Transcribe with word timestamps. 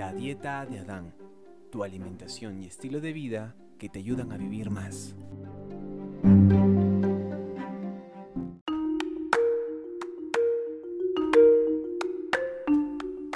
La 0.00 0.14
dieta 0.14 0.64
de 0.64 0.78
Adán, 0.78 1.12
tu 1.68 1.84
alimentación 1.84 2.62
y 2.62 2.66
estilo 2.66 3.02
de 3.02 3.12
vida 3.12 3.54
que 3.78 3.90
te 3.90 3.98
ayudan 3.98 4.32
a 4.32 4.38
vivir 4.38 4.70
más. 4.70 5.14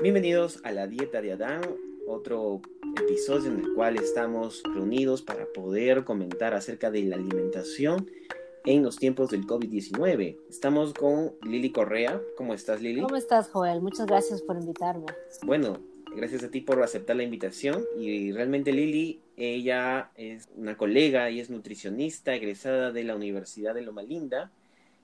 Bienvenidos 0.03 0.63
a 0.65 0.73
la 0.73 0.87
dieta 0.87 1.21
de 1.21 1.33
Adán, 1.33 1.61
otro 2.09 2.63
episodio 2.99 3.51
en 3.51 3.61
el 3.61 3.75
cual 3.75 3.97
estamos 3.97 4.63
reunidos 4.75 5.21
para 5.21 5.45
poder 5.45 6.05
comentar 6.05 6.55
acerca 6.55 6.91
de 6.91 7.03
la 7.03 7.17
alimentación 7.17 8.09
en 8.65 8.83
los 8.83 8.97
tiempos 8.97 9.29
del 9.29 9.47
COVID-19. 9.47 10.39
Estamos 10.49 10.95
con 10.95 11.35
Lili 11.43 11.71
Correa. 11.73 12.23
¿Cómo 12.39 12.55
estás, 12.55 12.81
Lili? 12.81 13.03
¿Cómo 13.03 13.17
estás, 13.17 13.51
Joel? 13.51 13.83
Muchas 13.83 14.07
gracias 14.07 14.41
por 14.41 14.57
invitarme. 14.57 15.05
Bueno, 15.45 15.79
gracias 16.17 16.45
a 16.45 16.51
ti 16.51 16.61
por 16.61 16.83
aceptar 16.83 17.17
la 17.17 17.23
invitación. 17.23 17.85
Y 17.99 18.33
realmente 18.33 18.73
Lili, 18.73 19.21
ella 19.37 20.11
es 20.17 20.49
una 20.57 20.77
colega 20.77 21.31
y 21.31 21.41
es 21.41 21.51
nutricionista 21.51 22.35
egresada 22.35 22.93
de 22.93 23.05
la 23.05 23.17
Universidad 23.17 23.75
de 23.75 23.83
Loma 23.83 24.03
Linda. 24.03 24.51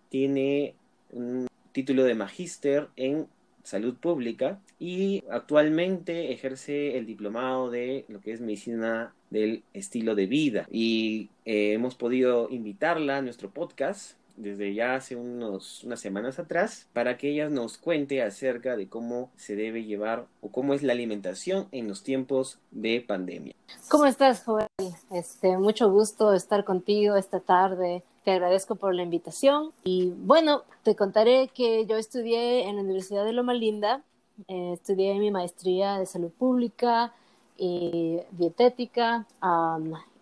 Tiene 0.08 0.74
un 1.12 1.46
título 1.72 2.04
de 2.04 2.14
magíster 2.14 2.88
en 2.96 3.26
salud 3.62 3.94
pública 3.94 4.58
y 4.78 5.22
actualmente 5.30 6.32
ejerce 6.32 6.96
el 6.96 7.06
diplomado 7.06 7.70
de 7.70 8.04
lo 8.08 8.20
que 8.20 8.32
es 8.32 8.40
medicina 8.40 9.12
del 9.28 9.62
estilo 9.74 10.14
de 10.14 10.26
vida 10.26 10.66
y 10.70 11.28
eh, 11.44 11.72
hemos 11.74 11.94
podido 11.94 12.48
invitarla 12.50 13.18
a 13.18 13.22
nuestro 13.22 13.50
podcast 13.50 14.14
desde 14.42 14.74
ya 14.74 14.94
hace 14.94 15.16
unos, 15.16 15.84
unas 15.84 16.00
semanas 16.00 16.38
atrás 16.38 16.88
para 16.92 17.16
que 17.16 17.30
ella 17.30 17.48
nos 17.48 17.78
cuente 17.78 18.22
acerca 18.22 18.76
de 18.76 18.88
cómo 18.88 19.30
se 19.36 19.56
debe 19.56 19.84
llevar 19.84 20.26
o 20.40 20.48
cómo 20.48 20.74
es 20.74 20.82
la 20.82 20.92
alimentación 20.92 21.68
en 21.72 21.88
los 21.88 22.02
tiempos 22.02 22.58
de 22.70 23.04
pandemia. 23.06 23.54
¿Cómo 23.88 24.06
estás, 24.06 24.44
Joel? 24.44 24.66
Este, 25.10 25.58
mucho 25.58 25.90
gusto 25.90 26.32
estar 26.32 26.64
contigo 26.64 27.16
esta 27.16 27.40
tarde. 27.40 28.02
Te 28.24 28.32
agradezco 28.32 28.76
por 28.76 28.94
la 28.94 29.02
invitación 29.02 29.72
y 29.84 30.12
bueno, 30.16 30.64
te 30.82 30.94
contaré 30.94 31.48
que 31.54 31.86
yo 31.86 31.96
estudié 31.96 32.68
en 32.68 32.76
la 32.76 32.82
Universidad 32.82 33.24
de 33.24 33.32
Loma 33.32 33.54
Linda, 33.54 34.02
eh, 34.48 34.72
estudié 34.74 35.18
mi 35.18 35.30
maestría 35.30 35.98
de 35.98 36.06
salud 36.06 36.30
pública 36.30 37.12
y 37.56 38.20
dietética 38.32 39.26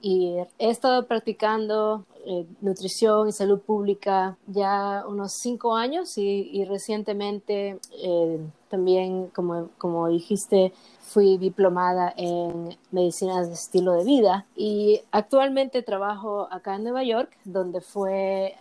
y 0.00 0.36
he 0.58 0.70
estado 0.70 1.06
practicando 1.06 2.04
eh, 2.26 2.46
nutrición 2.60 3.28
y 3.28 3.32
salud 3.32 3.60
pública 3.60 4.36
ya 4.46 5.04
unos 5.08 5.32
cinco 5.32 5.74
años 5.74 6.18
y, 6.18 6.64
recientemente 6.66 7.78
eh, 8.02 8.38
también, 8.68 9.28
como, 9.28 9.70
como 9.78 10.08
dijiste, 10.08 10.72
fui 11.00 11.38
diplomada 11.38 12.12
en 12.16 12.76
medicina 12.90 13.42
de 13.42 13.54
estilo 13.54 13.92
de 13.92 14.04
vida 14.04 14.46
y 14.54 15.00
actualmente 15.10 15.82
trabajo 15.82 16.48
acá 16.50 16.76
en 16.76 16.82
Nueva 16.82 17.02
York, 17.02 17.30
donde 17.44 17.80
fue 17.80 18.56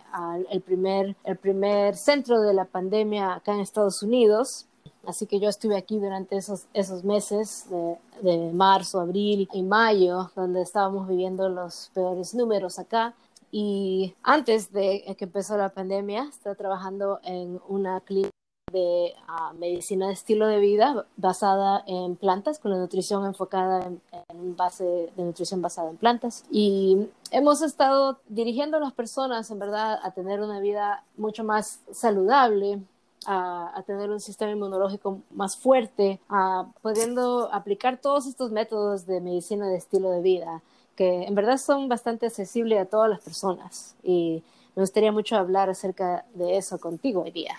el, 0.50 0.60
primer, 0.62 1.14
el 1.24 1.36
primer 1.36 1.96
centro 1.96 2.40
de 2.40 2.54
la 2.54 2.64
pandemia 2.64 3.34
acá 3.34 3.52
en 3.52 3.60
Estados 3.60 4.02
Unidos. 4.02 4.67
Así 5.08 5.24
que 5.24 5.40
yo 5.40 5.48
estuve 5.48 5.74
aquí 5.74 5.98
durante 5.98 6.36
esos, 6.36 6.66
esos 6.74 7.02
meses 7.02 7.64
de, 7.70 7.96
de 8.20 8.52
marzo, 8.52 9.00
abril 9.00 9.48
y 9.54 9.62
mayo, 9.62 10.30
donde 10.36 10.60
estábamos 10.60 11.08
viviendo 11.08 11.48
los 11.48 11.90
peores 11.94 12.34
números 12.34 12.78
acá. 12.78 13.14
Y 13.50 14.14
antes 14.22 14.70
de 14.70 15.16
que 15.16 15.24
empezó 15.24 15.56
la 15.56 15.70
pandemia, 15.70 16.24
estaba 16.24 16.54
trabajando 16.54 17.20
en 17.22 17.58
una 17.68 18.02
clínica 18.02 18.28
de 18.70 19.14
ah, 19.26 19.54
medicina 19.58 20.08
de 20.08 20.12
estilo 20.12 20.46
de 20.46 20.58
vida 20.58 21.06
basada 21.16 21.82
en 21.86 22.16
plantas, 22.16 22.58
con 22.58 22.72
la 22.72 22.76
nutrición 22.76 23.24
enfocada 23.24 23.86
en, 23.86 24.02
en, 24.28 24.56
base 24.56 24.84
de 25.16 25.24
nutrición 25.24 25.62
basada 25.62 25.88
en 25.88 25.96
plantas. 25.96 26.44
Y 26.50 27.08
hemos 27.30 27.62
estado 27.62 28.18
dirigiendo 28.28 28.76
a 28.76 28.80
las 28.80 28.92
personas, 28.92 29.50
en 29.50 29.58
verdad, 29.58 30.00
a 30.02 30.10
tener 30.10 30.42
una 30.42 30.60
vida 30.60 31.02
mucho 31.16 31.44
más 31.44 31.80
saludable, 31.92 32.82
a, 33.26 33.72
a, 33.76 33.82
tener 33.82 34.10
un 34.10 34.20
sistema 34.20 34.52
inmunológico 34.52 35.22
más 35.30 35.56
fuerte, 35.56 36.20
a 36.28 36.66
pudiendo 36.82 37.52
aplicar 37.52 38.00
todos 38.00 38.26
estos 38.26 38.50
métodos 38.50 39.06
de 39.06 39.20
medicina 39.20 39.68
de 39.68 39.76
estilo 39.76 40.10
de 40.10 40.22
vida, 40.22 40.62
que 40.96 41.24
en 41.24 41.34
verdad 41.34 41.58
son 41.58 41.88
bastante 41.88 42.26
accesibles 42.26 42.80
a 42.80 42.86
todas 42.86 43.10
las 43.10 43.20
personas. 43.20 43.96
Y 44.02 44.42
me 44.74 44.82
gustaría 44.82 45.12
mucho 45.12 45.36
hablar 45.36 45.68
acerca 45.68 46.24
de 46.34 46.56
eso 46.56 46.78
contigo 46.78 47.22
hoy 47.22 47.32
día. 47.32 47.54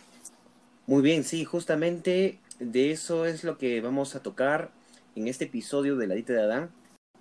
Muy 0.87 1.01
bien, 1.01 1.23
sí, 1.23 1.45
justamente 1.45 2.39
de 2.59 2.91
eso 2.91 3.25
es 3.25 3.43
lo 3.43 3.57
que 3.57 3.79
vamos 3.81 4.15
a 4.15 4.23
tocar 4.23 4.71
en 5.15 5.27
este 5.27 5.45
episodio 5.45 5.97
de 5.97 6.07
la 6.07 6.15
Dita 6.15 6.33
de 6.33 6.41
Adán. 6.41 6.71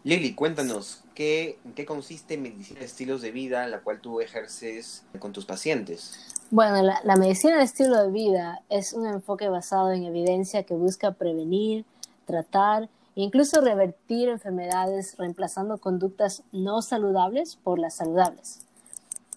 Lili, 0.04 0.34
cuéntanos, 0.34 1.02
¿qué, 1.14 1.58
¿en 1.64 1.72
qué 1.74 1.84
consiste 1.84 2.38
medicina 2.38 2.80
de 2.80 2.86
estilos 2.86 3.20
de 3.20 3.30
vida, 3.30 3.66
la 3.66 3.80
cual 3.80 4.00
tú 4.00 4.20
ejerces 4.20 5.04
con 5.18 5.32
tus 5.32 5.44
pacientes? 5.44 6.34
Bueno, 6.50 6.80
la, 7.04 7.16
medicina 7.16 7.58
de 7.58 7.64
estilo 7.64 8.02
de 8.02 8.10
vida 8.10 8.62
es 8.70 8.94
un 8.94 9.06
enfoque 9.06 9.50
basado 9.50 9.92
en 9.92 10.04
evidencia 10.04 10.62
que 10.62 10.72
busca 10.72 11.12
prevenir, 11.12 11.84
tratar 12.24 12.84
e 12.84 13.22
incluso 13.22 13.60
revertir 13.60 14.30
enfermedades 14.30 15.14
reemplazando 15.18 15.76
conductas 15.76 16.42
no 16.50 16.80
saludables 16.80 17.56
por 17.56 17.78
las 17.78 17.96
saludables 17.96 18.60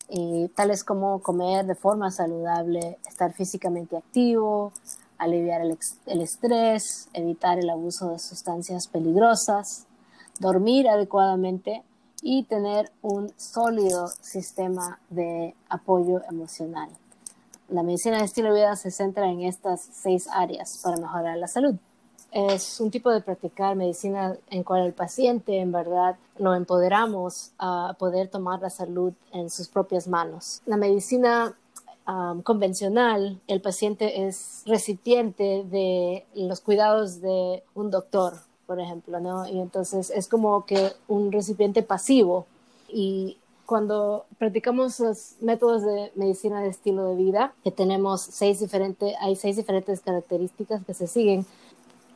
y 0.07 0.47
tales 0.55 0.85
como 0.85 1.21
comer 1.21 1.65
de 1.65 1.75
forma 1.75 2.11
saludable, 2.11 2.97
estar 3.05 3.33
físicamente 3.33 3.97
activo, 3.97 4.71
aliviar 5.17 5.59
el, 5.63 5.77
el, 6.05 6.21
estrés, 6.21 7.09
evitar 7.11 7.59
el 7.59 7.69
abuso 7.69 8.11
de 8.11 8.19
sustancias 8.19 8.87
peligrosas, 8.87 9.85
dormir 10.39 10.87
adecuadamente 10.87 11.83
y 12.21 12.43
tener 12.43 12.89
un 13.01 13.33
sólido 13.35 14.07
sistema 14.21 14.97
de 15.09 15.55
apoyo 15.67 16.21
emocional. 16.29 16.89
La 17.71 17.83
medicina 17.83 18.19
de 18.19 18.25
estilo 18.25 18.49
de 18.49 18.61
vida 18.61 18.75
se 18.75 18.91
centra 18.91 19.27
en 19.29 19.41
estas 19.41 19.81
seis 19.81 20.27
áreas 20.31 20.79
para 20.83 20.97
mejorar 20.97 21.37
la 21.37 21.47
salud 21.47 21.75
es 22.31 22.79
un 22.79 22.89
tipo 22.89 23.11
de 23.11 23.21
practicar 23.21 23.75
medicina 23.75 24.37
en 24.49 24.63
cual 24.63 24.85
el 24.85 24.93
paciente 24.93 25.59
en 25.59 25.71
verdad 25.71 26.15
lo 26.37 26.55
empoderamos 26.55 27.51
a 27.59 27.95
poder 27.99 28.29
tomar 28.29 28.61
la 28.61 28.69
salud 28.69 29.13
en 29.33 29.49
sus 29.49 29.67
propias 29.67 30.07
manos. 30.07 30.61
La 30.65 30.77
medicina 30.77 31.53
um, 32.07 32.41
convencional, 32.41 33.39
el 33.47 33.61
paciente 33.61 34.25
es 34.27 34.63
recipiente 34.65 35.65
de 35.69 36.25
los 36.33 36.61
cuidados 36.61 37.21
de 37.21 37.63
un 37.75 37.91
doctor, 37.91 38.35
por 38.65 38.79
ejemplo, 38.79 39.19
¿no? 39.19 39.45
Y 39.45 39.59
entonces 39.59 40.09
es 40.09 40.29
como 40.29 40.65
que 40.65 40.93
un 41.09 41.33
recipiente 41.33 41.83
pasivo 41.83 42.45
y 42.87 43.37
cuando 43.71 44.25
practicamos 44.37 44.99
los 44.99 45.37
métodos 45.39 45.83
de 45.83 46.11
medicina 46.15 46.59
de 46.61 46.67
estilo 46.67 47.05
de 47.05 47.15
vida, 47.15 47.53
que 47.63 47.71
tenemos 47.71 48.21
seis 48.21 48.59
diferentes, 48.59 49.15
hay 49.21 49.37
seis 49.37 49.55
diferentes 49.55 50.01
características 50.01 50.83
que 50.83 50.93
se 50.93 51.07
siguen, 51.07 51.45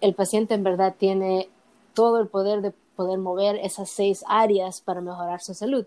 el 0.01 0.13
paciente 0.15 0.53
en 0.53 0.65
verdad 0.65 0.95
tiene 0.99 1.47
todo 1.93 2.19
el 2.19 2.27
poder 2.27 2.61
de 2.61 2.73
poder 2.97 3.19
mover 3.19 3.55
esas 3.55 3.89
seis 3.89 4.25
áreas 4.27 4.81
para 4.81 4.99
mejorar 4.99 5.39
su 5.39 5.53
salud. 5.53 5.85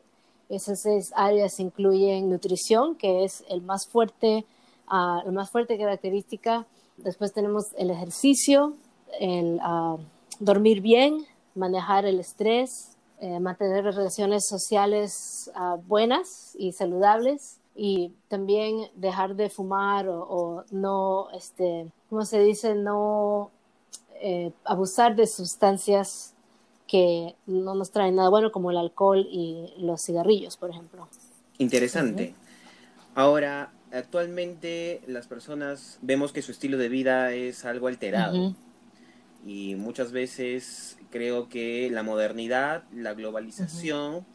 Esas 0.49 0.81
seis 0.81 1.13
áreas 1.15 1.61
incluyen 1.61 2.31
nutrición, 2.31 2.95
que 2.95 3.25
es 3.25 3.45
el 3.51 3.61
más 3.61 3.87
fuerte, 3.87 4.47
uh, 4.91 5.21
la 5.23 5.33
más 5.33 5.51
fuerte 5.51 5.77
característica. 5.77 6.67
Después 6.97 7.35
tenemos 7.35 7.75
el 7.77 7.91
ejercicio, 7.91 8.73
el 9.21 9.57
uh, 9.57 9.99
dormir 10.41 10.81
bien, 10.81 11.27
manejar 11.55 12.07
el 12.07 12.21
estrés, 12.21 12.97
eh, 13.21 13.41
mantener 13.41 13.85
relaciones 13.85 14.47
sociales 14.47 15.51
uh, 15.57 15.77
buenas 15.77 16.55
y 16.57 16.73
saludables 16.73 17.59
y 17.75 18.13
también 18.29 18.91
dejar 18.95 19.37
de 19.37 19.51
fumar 19.51 20.09
o, 20.09 20.21
o 20.23 20.65
no, 20.71 21.29
este, 21.33 21.87
¿cómo 22.09 22.25
se 22.25 22.41
dice? 22.41 22.75
No 22.75 23.51
eh, 24.21 24.53
abusar 24.65 25.15
de 25.15 25.27
sustancias 25.27 26.35
que 26.89 27.37
no 27.47 27.75
nos 27.75 27.91
traen 27.91 28.17
nada 28.17 28.31
bueno, 28.31 28.51
como 28.51 28.71
el 28.71 28.77
alcohol 28.77 29.27
y 29.31 29.75
los 29.79 30.03
cigarrillos, 30.03 30.57
por 30.57 30.71
ejemplo. 30.71 31.07
Interesante. 31.59 32.35
Ahora, 33.15 33.73
actualmente 33.93 35.03
las 35.07 35.27
personas 35.27 35.99
vemos 36.03 36.33
que 36.33 36.43
su 36.43 36.51
estilo 36.51 36.79
de 36.79 36.89
vida 36.89 37.33
es 37.33 37.65
algo 37.65 37.87
alterado. 37.87 38.55
Y 39.47 39.77
muchas 39.77 40.13
veces 40.13 40.99
creo 41.11 41.49
que 41.49 41.91
la 41.91 42.03
modernidad, 42.03 42.85
la 42.93 43.15
globalización, 43.15 44.27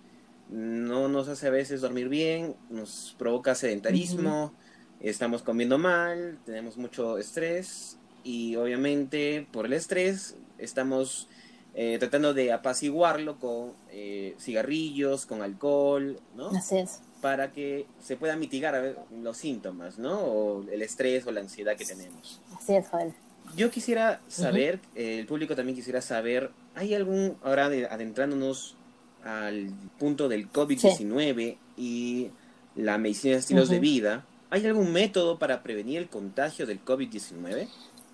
no 0.50 1.08
nos 1.08 1.28
hace 1.28 1.48
a 1.48 1.52
veces 1.52 1.82
dormir 1.82 2.10
bien, 2.10 2.56
nos 2.70 3.16
provoca 3.18 3.56
sedentarismo, 3.56 4.54
estamos 5.00 5.42
comiendo 5.42 5.78
mal, 5.78 6.40
tenemos 6.46 6.78
mucho 6.78 7.18
estrés 7.18 7.98
y 8.24 8.56
obviamente 8.56 9.48
por 9.52 9.66
el 9.66 9.74
estrés 9.74 10.36
estamos 10.58 11.28
eh, 11.76 11.98
tratando 12.00 12.34
de 12.34 12.52
apaciguarlo 12.52 13.40
con 13.40 13.74
eh, 13.90 14.36
cigarrillos, 14.40 15.26
con 15.26 15.42
alcohol, 15.42 16.20
¿no? 16.36 16.50
Así 16.50 16.78
es. 16.78 17.02
Para 17.22 17.52
que 17.52 17.88
se 18.00 18.16
puedan 18.16 18.40
mitigar 18.40 19.06
los 19.12 19.38
síntomas, 19.38 19.98
¿no? 19.98 20.20
O 20.20 20.64
el 20.70 20.82
estrés 20.82 21.26
o 21.26 21.32
la 21.32 21.42
ansiedad 21.42 21.76
que 21.76 21.86
tenemos. 21.86 22.42
Así 22.56 22.76
es, 22.76 22.88
Joel. 22.90 23.14
Yo 23.56 23.70
quisiera 23.70 24.22
saber, 24.28 24.80
el 24.96 25.26
público 25.26 25.56
también 25.56 25.76
quisiera 25.76 26.02
saber, 26.02 26.52
¿hay 26.76 26.94
algún, 26.94 27.38
ahora 27.44 27.66
adentrándonos 27.66 28.76
al 29.24 29.72
punto 30.00 30.28
del 30.28 30.52
COVID-19 30.52 31.58
y 31.78 32.30
la 32.76 32.98
medicina 32.98 33.34
de 33.34 33.40
estilos 33.40 33.70
de 33.70 33.80
vida, 33.80 34.26
¿hay 34.50 34.66
algún 34.66 34.92
método 34.92 35.38
para 35.38 35.64
prevenir 35.64 36.00
el 36.00 36.10
contagio 36.10 36.66
del 36.66 36.84
COVID-19? 36.84 37.68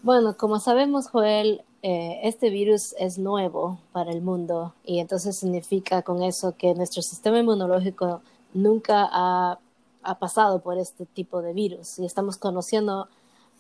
Bueno, 0.04 0.38
como 0.38 0.60
sabemos, 0.60 1.08
Joel, 1.08 1.62
eh, 1.82 2.20
este 2.24 2.50
virus 2.50 2.94
es 3.00 3.18
nuevo 3.18 3.80
para 3.92 4.12
el 4.12 4.22
mundo 4.22 4.74
y 4.84 5.00
entonces 5.00 5.38
significa 5.38 6.02
con 6.02 6.24
eso 6.24 6.56
que 6.58 6.74
nuestro 6.74 7.02
sistema 7.02 7.40
inmunológico 7.40 8.22
nunca 8.54 9.08
ha, 9.12 9.60
ha 10.04 10.20
pasado 10.20 10.62
por 10.62 10.78
este 10.78 11.06
tipo 11.06 11.42
de 11.42 11.54
virus 11.54 12.00
y 12.00 12.06
estamos 12.06 12.38
conociendo 12.38 13.08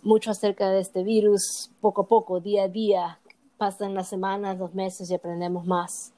mucho 0.03 0.31
acerca 0.31 0.69
de 0.69 0.79
este 0.79 1.03
virus 1.03 1.71
poco 1.81 2.01
a 2.01 2.07
poco, 2.07 2.39
día 2.39 2.63
a 2.63 2.67
día. 2.67 3.19
Pasan 3.57 3.93
las 3.93 4.07
semanas, 4.07 4.57
los 4.57 4.73
meses 4.73 5.09
y 5.09 5.15
aprendemos 5.15 5.65
más. 5.65 6.13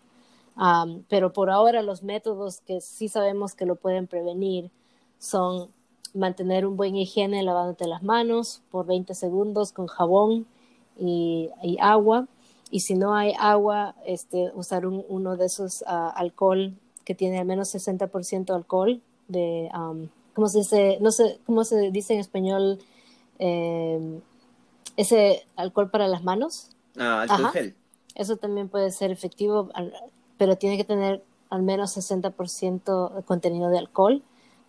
pero 1.09 1.33
por 1.33 1.49
ahora 1.49 1.81
los 1.81 2.03
métodos 2.03 2.61
que 2.61 2.81
sí 2.81 3.07
sabemos 3.07 3.55
que 3.55 3.65
lo 3.65 3.75
pueden 3.75 4.07
prevenir 4.07 4.69
son 5.17 5.69
mantener 6.13 6.65
un 6.65 6.75
buen 6.75 6.95
higiene 6.95 7.41
lavándote 7.41 7.87
las 7.87 8.03
manos 8.03 8.61
por 8.69 8.85
20 8.85 9.13
segundos 9.15 9.71
con 9.71 9.87
jabón 9.87 10.45
y, 10.99 11.49
agua. 11.79 12.27
Y 12.69 12.81
si 12.81 12.95
no 12.95 13.15
hay 13.15 13.33
agua, 13.39 13.95
este, 14.05 14.51
usar 14.53 14.85
uno 14.85 15.35
de 15.35 15.45
esos 15.45 15.81
uh, 15.81 16.11
alcohol 16.15 16.73
que 17.03 17.15
tiene 17.15 17.39
al 17.39 17.45
menos 17.45 17.73
60% 17.73 18.53
alcohol 18.53 19.01
de, 19.27 19.69
¿cómo 20.33 20.47
se 20.47 20.59
dice? 20.59 20.97
No 21.01 21.11
sé 21.11 21.39
cómo 21.45 21.63
se 21.63 21.91
dice 21.91 22.13
en 22.13 22.19
español 22.19 22.79
Em, 23.43 24.21
ese 24.97 25.47
alcohol 25.55 25.89
para 25.89 26.07
las 26.07 26.23
manos. 26.23 26.69
Ah, 26.95 27.21
alcohol 27.23 27.51
gel. 27.51 27.75
Eso 28.13 28.38
también 28.38 28.69
puede 28.69 28.91
ser 28.91 29.09
efectivo, 29.09 29.69
pero 30.38 30.57
tiene 30.57 30.77
que 30.77 30.83
tener 30.83 31.23
al 31.49 31.63
menos 31.63 31.97
60% 31.97 33.09
de 33.09 33.23
contenido 33.23 33.69
de 33.69 33.79
alcohol. 33.79 34.21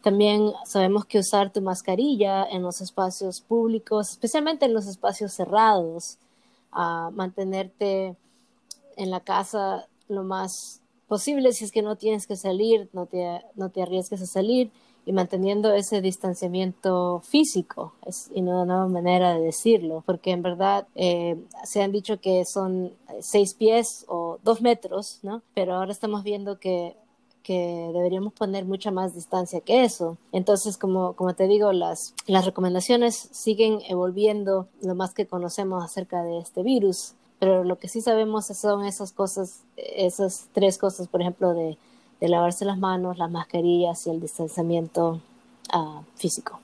También 0.02 0.52
sabemos 0.64 1.04
que 1.04 1.19
usar 1.19 1.52
tu 1.52 1.60
mascarilla 1.60 2.44
en 2.44 2.62
los 2.62 2.80
espacios 2.80 3.42
públicos, 3.42 4.12
especialmente 4.12 4.64
en 4.64 4.72
los 4.72 4.86
espacios 4.86 5.34
cerrados, 5.34 6.16
a 6.70 7.10
mantenerte 7.12 8.16
en 8.96 9.10
la 9.10 9.20
casa 9.20 9.86
lo 10.08 10.24
más 10.24 10.80
posible 11.08 11.52
si 11.52 11.66
es 11.66 11.72
que 11.72 11.82
no 11.82 11.96
tienes 11.96 12.26
que 12.26 12.36
salir, 12.36 12.88
no 12.94 13.04
te, 13.04 13.42
no 13.54 13.69
te 13.69 13.82
arriesgues 13.82 14.22
a 14.22 14.26
salir 14.26 14.70
y 15.04 15.12
manteniendo 15.12 15.72
ese 15.75 16.00
distanciamiento 16.00 17.20
físico, 17.25 17.94
es 18.06 18.31
una 18.34 18.64
nueva 18.64 18.88
manera 18.88 19.34
de 19.34 19.40
decirlo, 19.40 20.02
porque 20.06 20.31
en 20.31 20.43
verdad 20.43 20.87
eh, 20.94 21.37
se 21.64 21.82
han 21.82 21.93
dicho 21.93 22.20
que 22.20 22.44
son 22.44 22.93
seis 23.20 23.54
pies 23.54 24.04
o 24.08 24.38
dos 24.44 24.60
metros, 24.60 25.19
¿no? 25.22 25.43
Pero 25.54 25.75
ahora 25.75 25.93
estamos 25.93 26.22
viendo 26.22 26.58
que 26.58 26.96
que 27.43 27.90
deberíamos 27.93 28.32
poner 28.32 28.64
mucha 28.64 28.90
más 28.90 29.14
distancia 29.14 29.60
que 29.60 29.84
eso. 29.84 30.16
Entonces, 30.32 30.78
como, 30.78 31.14
como 31.14 31.34
te 31.34 31.46
digo, 31.46 31.72
las, 31.72 32.14
las 32.26 32.46
recomendaciones 32.46 33.28
siguen 33.32 33.81
evolviendo 33.88 34.69
lo 34.81 34.94
más 34.94 35.12
que 35.12 35.26
conocemos 35.26 35.84
acerca 35.84 36.22
de 36.22 36.38
este 36.38 36.62
virus, 36.62 37.14
pero 37.38 37.64
lo 37.64 37.78
que 37.78 37.88
sí 37.88 38.00
sabemos 38.00 38.46
son 38.46 38.84
esas 38.84 39.12
cosas, 39.12 39.64
esas 39.76 40.48
tres 40.52 40.78
cosas, 40.78 41.08
por 41.08 41.20
ejemplo, 41.20 41.55
de 41.55 41.76
de 42.22 42.28
lavarse 42.28 42.64
las 42.64 42.78
manos, 42.78 43.19
las 43.19 43.32
mascarillas 43.32 44.06
y 44.06 44.10
el 44.10 44.20
distanciamiento 44.20 45.20
uh, 45.74 46.02
físico. 46.14 46.60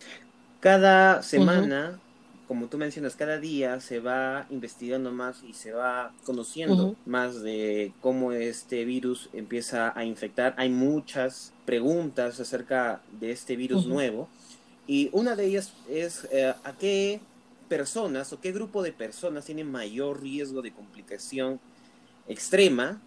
Cada 0.60 1.20
semana, 1.24 1.98
como 2.46 2.66
tú 2.66 2.78
mencionas, 2.78 3.16
cada 3.16 3.38
día 3.38 3.80
se 3.80 3.98
va 3.98 4.46
investigando 4.50 5.10
más 5.10 5.42
y 5.42 5.54
se 5.54 5.72
va 5.72 6.12
conociendo 6.24 6.94
más 7.06 7.42
de 7.42 7.92
cómo 8.00 8.30
este 8.30 8.84
virus 8.84 9.30
empieza 9.32 9.92
a 9.98 10.04
infectar. 10.04 10.54
Hay 10.58 10.68
muchas 10.68 11.52
preguntas 11.66 12.38
acerca 12.38 13.00
de 13.18 13.32
este 13.32 13.56
virus 13.56 13.84
nuevo 13.84 14.28
y 14.86 15.10
una 15.10 15.34
de 15.34 15.46
ellas 15.46 15.72
es 15.90 16.28
eh, 16.30 16.54
a 16.62 16.72
qué 16.78 17.20
personas 17.68 18.32
o 18.32 18.40
qué 18.40 18.52
grupo 18.52 18.80
de 18.84 18.92
personas 18.92 19.46
tienen 19.46 19.68
mayor 19.68 20.22
riesgo 20.22 20.62
de 20.62 20.70
complicación 20.70 21.58
extrema, 22.28 23.02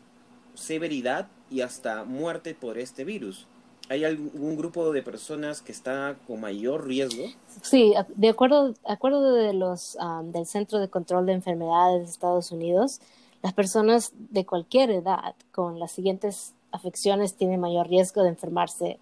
severidad 0.53 1.29
y 1.51 1.61
hasta 1.61 2.03
muerte 2.05 2.55
por 2.55 2.77
este 2.77 3.03
virus. 3.03 3.45
¿Hay 3.89 4.05
algún 4.05 4.55
grupo 4.55 4.91
de 4.93 5.03
personas 5.03 5.61
que 5.61 5.73
está 5.73 6.15
con 6.25 6.39
mayor 6.39 6.87
riesgo? 6.87 7.25
Sí, 7.61 7.93
de 8.15 8.29
acuerdo, 8.29 8.73
acuerdo 8.85 9.33
de 9.33 9.53
los, 9.53 9.97
del 10.25 10.45
Centro 10.45 10.79
de 10.79 10.87
Control 10.87 11.25
de 11.25 11.33
Enfermedades 11.33 12.05
de 12.05 12.09
Estados 12.09 12.51
Unidos, 12.51 13.01
las 13.41 13.53
personas 13.53 14.13
de 14.15 14.45
cualquier 14.45 14.91
edad 14.91 15.35
con 15.51 15.77
las 15.77 15.91
siguientes 15.91 16.53
afecciones 16.71 17.35
tienen 17.35 17.59
mayor 17.59 17.89
riesgo 17.89 18.23
de 18.23 18.29
enfermarse 18.29 18.97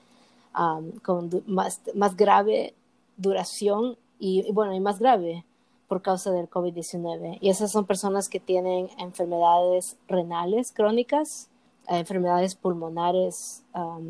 con 1.03 1.43
más, 1.45 1.81
más 1.93 2.17
grave 2.17 2.73
duración 3.17 3.97
y, 4.17 4.51
bueno, 4.51 4.73
y 4.73 4.79
más 4.79 4.99
grave 4.99 5.45
por 5.87 6.01
causa 6.01 6.31
del 6.31 6.49
COVID-19. 6.49 7.37
Y 7.41 7.49
esas 7.49 7.71
son 7.71 7.85
personas 7.85 8.29
que 8.29 8.39
tienen 8.39 8.89
enfermedades 8.97 9.97
renales 10.07 10.71
crónicas, 10.71 11.48
enfermedades 11.97 12.55
pulmonares 12.55 13.63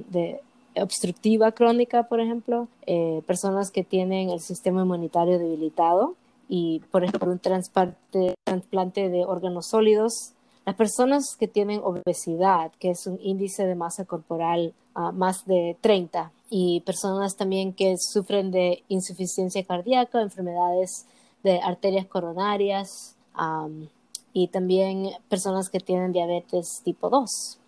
de 0.09 0.41
obstructiva 0.75 1.51
crónica, 1.51 2.03
por 2.03 2.19
ejemplo, 2.19 2.67
eh, 2.85 3.21
personas 3.25 3.71
que 3.71 3.83
tienen 3.83 4.29
el 4.29 4.39
sistema 4.39 4.81
inmunitario 4.81 5.39
debilitado 5.39 6.15
y, 6.47 6.81
por 6.91 7.03
ejemplo, 7.03 7.31
un 7.31 7.39
trasplante, 7.39 9.09
de 9.09 9.25
órganos 9.25 9.67
sólidos, 9.67 10.31
las 10.65 10.75
personas 10.75 11.35
que 11.39 11.47
tienen 11.47 11.81
obesidad, 11.83 12.71
que 12.79 12.91
es 12.91 13.07
un 13.07 13.19
índice 13.21 13.65
de 13.65 13.75
masa 13.75 14.05
corporal 14.05 14.73
uh, 14.95 15.11
más 15.11 15.45
de 15.45 15.77
30, 15.81 16.31
y 16.51 16.81
personas 16.81 17.35
también 17.35 17.73
que 17.73 17.95
sufren 17.97 18.51
de 18.51 18.83
insuficiencia 18.89 19.63
cardíaca, 19.63 20.21
enfermedades 20.21 21.05
de 21.43 21.59
arterias 21.61 22.07
coronarias, 22.07 23.15
y 24.33 24.47
también 24.49 25.11
personas 25.29 25.69
que 25.69 25.79
tienen 25.79 26.11
diabetes 26.11 26.81
tipo 26.83 27.09
2. 27.09 27.58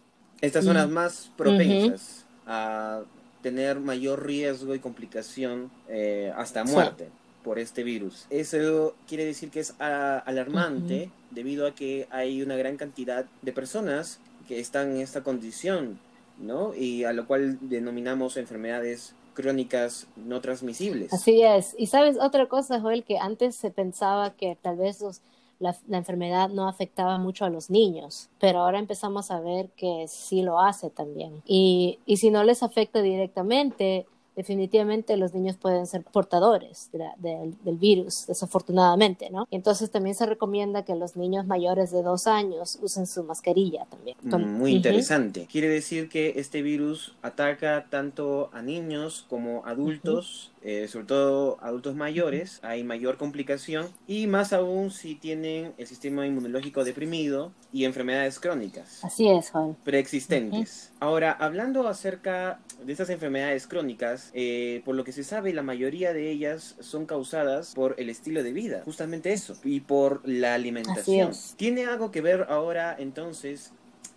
Estas 0.42 0.66
son 0.66 0.76
las 0.76 0.90
más 0.90 1.32
propensas 1.38 2.26
a 2.46 3.02
tener 3.42 3.80
mayor 3.80 4.26
riesgo 4.26 4.76
y 4.76 4.80
complicación 4.80 5.72
eh, 5.88 6.34
hasta 6.36 6.64
muerte 6.64 7.10
por 7.44 7.60
este 7.60 7.84
virus. 7.84 8.26
Eso 8.30 8.96
quiere 9.08 9.26
decir 9.26 9.50
que 9.50 9.60
es 9.60 9.74
alarmante 9.80 11.10
debido 11.32 11.68
a 11.68 11.74
que 11.74 12.08
hay 12.12 12.42
una 12.42 12.56
gran 12.56 12.78
cantidad 12.78 13.26
de 13.42 13.54
personas 13.54 14.20
que 14.48 14.60
están 14.60 14.92
en 14.92 15.02
esta 15.02 15.24
condición, 15.24 16.00
¿no? 16.38 16.76
Y 16.76 17.04
a 17.04 17.14
lo 17.14 17.26
cual 17.26 17.58
denominamos 17.62 18.38
enfermedades 18.38 19.16
crónicas 19.34 20.08
no 20.16 20.42
transmisibles. 20.42 21.14
Así 21.14 21.42
es. 21.42 21.74
Y 21.78 21.88
sabes 21.88 22.18
otra 22.20 22.48
cosa, 22.48 22.80
Joel, 22.80 23.04
que 23.04 23.18
antes 23.18 23.56
se 23.56 23.72
pensaba 23.72 24.32
que 24.36 24.58
tal 24.62 24.78
vez 24.78 25.02
los 25.02 25.22
la, 25.62 25.78
enfermedad 25.98 26.50
no 26.50 26.68
afectaba 26.68 27.18
mucho 27.18 27.46
a 27.46 27.50
los 27.50 27.70
niños, 27.70 28.30
pero 28.40 28.60
ahora 28.60 28.80
empezamos 28.80 29.32
a 29.32 29.40
ver 29.40 29.70
que 29.78 30.06
sí 30.08 30.42
lo 30.42 30.60
hace 30.60 30.90
también. 30.90 31.42
Y, 31.46 32.00
y 32.06 32.18
si 32.18 32.32
no 32.32 32.44
les 32.44 32.64
afecta 32.64 33.02
directamente, 33.02 34.06
definitivamente 34.36 35.18
los 35.18 35.34
niños 35.34 35.58
pueden 35.58 35.86
ser 35.86 36.04
portadores 36.04 36.90
del 36.92 37.78
virus, 37.78 38.26
desafortunadamente, 38.28 39.30
¿no? 39.30 39.48
Entonces 39.52 39.92
también 39.92 40.16
se 40.16 40.26
recomienda 40.26 40.84
que 40.84 40.96
los 40.96 41.16
niños 41.16 41.46
mayores 41.46 41.92
de 41.92 42.02
dos 42.02 42.28
años 42.28 42.80
usen 42.82 43.08
su 43.08 43.24
mascarilla 43.24 43.86
también. 43.86 44.18
Mm, 44.22 44.58
muy 44.58 44.76
interesante. 44.76 45.48
Quiere 45.52 45.68
decir 45.68 46.10
que 46.10 46.34
este 46.38 46.62
virus 46.62 47.14
ataca 47.22 47.88
tanto 47.90 48.50
a 48.54 48.62
niños 48.62 49.26
como 49.30 49.66
adultos, 49.66 50.51
eh, 50.64 50.88
sobre 50.88 51.08
todo 51.08 51.58
adultos 51.62 51.96
mayores, 51.96 52.60
hay 52.62 52.84
mayor 52.84 53.18
complicación 53.18 53.90
y 54.08 54.28
más 54.28 54.54
aún 54.54 54.92
si 54.92 55.16
tienen 55.16 55.74
el 55.78 55.88
sistema 55.88 56.28
inmunológico 56.28 56.84
deprimido 56.84 57.52
y 57.74 57.86
enfermedades 57.86 58.40
crónicas. 58.40 59.04
Así 59.04 59.28
es, 59.28 59.50
Juan. 59.50 59.76
Preexistentes. 59.84 60.92
Ahora, 61.00 61.32
hablando 61.32 61.88
acerca 61.88 62.60
de 62.86 62.92
estas 62.92 63.10
enfermedades 63.10 63.66
crónicas, 63.66 64.30
eh, 64.34 64.82
por 64.86 64.96
lo 64.96 65.04
que 65.04 65.12
se 65.12 65.24
sabe, 65.24 65.54
la 65.54 65.64
mayoría 65.64 66.14
de 66.14 66.30
ellas 66.30 66.76
son 66.80 67.06
causadas 67.06 67.74
por 67.74 67.96
el 67.98 68.10
estilo 68.10 68.44
de 68.44 68.54
vida, 68.54 68.82
justamente 68.86 69.34
eso, 69.34 69.56
y 69.64 69.80
por 69.80 70.22
la 70.28 70.54
alimentación. 70.54 71.32
¿Tiene 71.56 71.86
algo 71.86 72.12
que 72.12 72.22
ver 72.22 72.46
ahora 72.50 72.96
entonces, 72.98 73.74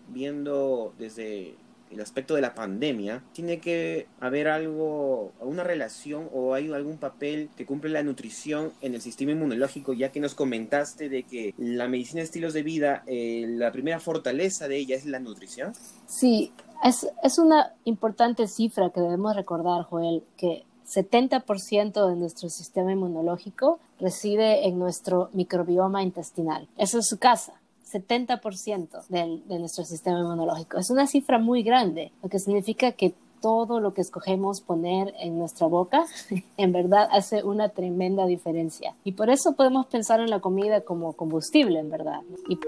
viendo 0.09 0.95
desde 0.99 1.55
el 1.91 2.01
aspecto 2.01 2.35
de 2.35 2.41
la 2.41 2.55
pandemia, 2.55 3.23
tiene 3.33 3.61
que 3.61 4.07
haber 4.21 4.49
algo, 4.49 5.33
una 5.41 5.65
relación 5.65 6.29
o 6.33 6.55
hay 6.55 6.73
algún 6.73 6.99
papel 6.99 7.51
que 7.57 7.67
cumple 7.67 7.91
la 7.91 8.03
nutrición 8.03 8.73
en 8.81 8.95
el 8.95 9.01
sistema 9.01 9.33
inmunológico, 9.33 9.93
ya 9.93 10.11
que 10.11 10.21
nos 10.21 10.35
comentaste 10.35 11.09
de 11.09 11.23
que 11.23 11.55
la 11.57 11.89
medicina 11.89 12.21
de 12.21 12.25
estilos 12.25 12.53
de 12.53 12.63
vida, 12.63 13.03
eh, 13.07 13.47
la 13.49 13.73
primera 13.73 14.01
fortaleza 14.01 14.69
de 14.69 14.79
ella 14.79 14.97
es 14.97 15.07
la 15.07 15.21
nutrición. 15.21 15.73
Sí, 16.07 16.53
es, 16.83 17.07
es 17.23 17.39
una 17.39 17.73
importante 17.85 18.47
cifra 18.49 18.91
que 18.91 19.01
debemos 19.01 19.37
recordar, 19.37 19.85
Joel, 19.85 20.23
que 20.37 20.65
70% 20.87 22.09
de 22.09 22.17
nuestro 22.17 22.49
sistema 22.51 22.93
inmunológico 22.93 23.79
reside 23.99 24.67
en 24.67 24.79
nuestro 24.79 25.31
microbioma 25.33 26.03
intestinal. 26.03 26.69
Eso 26.77 26.99
es 26.99 27.07
su 27.07 27.19
casa. 27.19 27.55
70% 27.95 29.07
de 29.09 29.59
nuestro 29.59 29.85
sistema 29.85 30.21
inmunológico. 30.21 30.79
Es 30.79 30.91
una 30.91 31.07
cifra 31.07 31.39
muy 31.39 31.63
grande, 31.63 32.13
lo 32.23 32.29
que 32.29 32.39
significa 32.39 32.93
que 32.93 33.15
todo 33.45 33.79
lo 33.79 33.93
que 33.93 34.01
escogemos 34.01 34.63
poner 34.63 35.13
en 35.21 35.39
nuestra 35.39 35.67
boca, 35.67 36.07
en 36.57 36.73
verdad 36.73 37.07
hace 37.13 37.43
una 37.45 37.69
tremenda 37.69 38.25
diferencia. 38.25 38.95
Y 39.05 39.13
por 39.13 39.29
eso 39.29 39.53
podemos 39.53 39.85
pensar 39.85 40.21
en 40.21 40.31
la 40.31 40.41
comida 40.41 40.81
como 40.81 41.13
combustible, 41.13 41.79
en 41.79 41.91
verdad. 41.91 42.21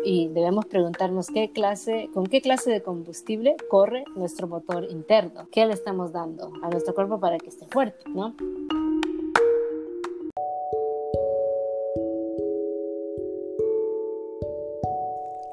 Y, 0.05 0.29
debemos 0.29 0.67
preguntarnos 0.67 1.29
qué 1.29 1.51
clase, 1.51 2.11
con 2.13 2.27
qué 2.27 2.43
clase 2.43 2.71
de 2.71 2.83
combustible 2.83 3.57
corre 3.71 4.05
nuestro 4.17 4.49
motor 4.49 4.87
interno. 4.91 5.49
¿Qué 5.51 5.65
le 5.65 5.73
estamos 5.73 6.13
dando 6.13 6.53
a 6.63 6.69
nuestro 6.69 6.95
cuerpo 6.95 7.19
para 7.19 7.39
que 7.39 7.49
esté 7.49 7.65
fuerte, 7.69 8.05
no? 8.11 8.35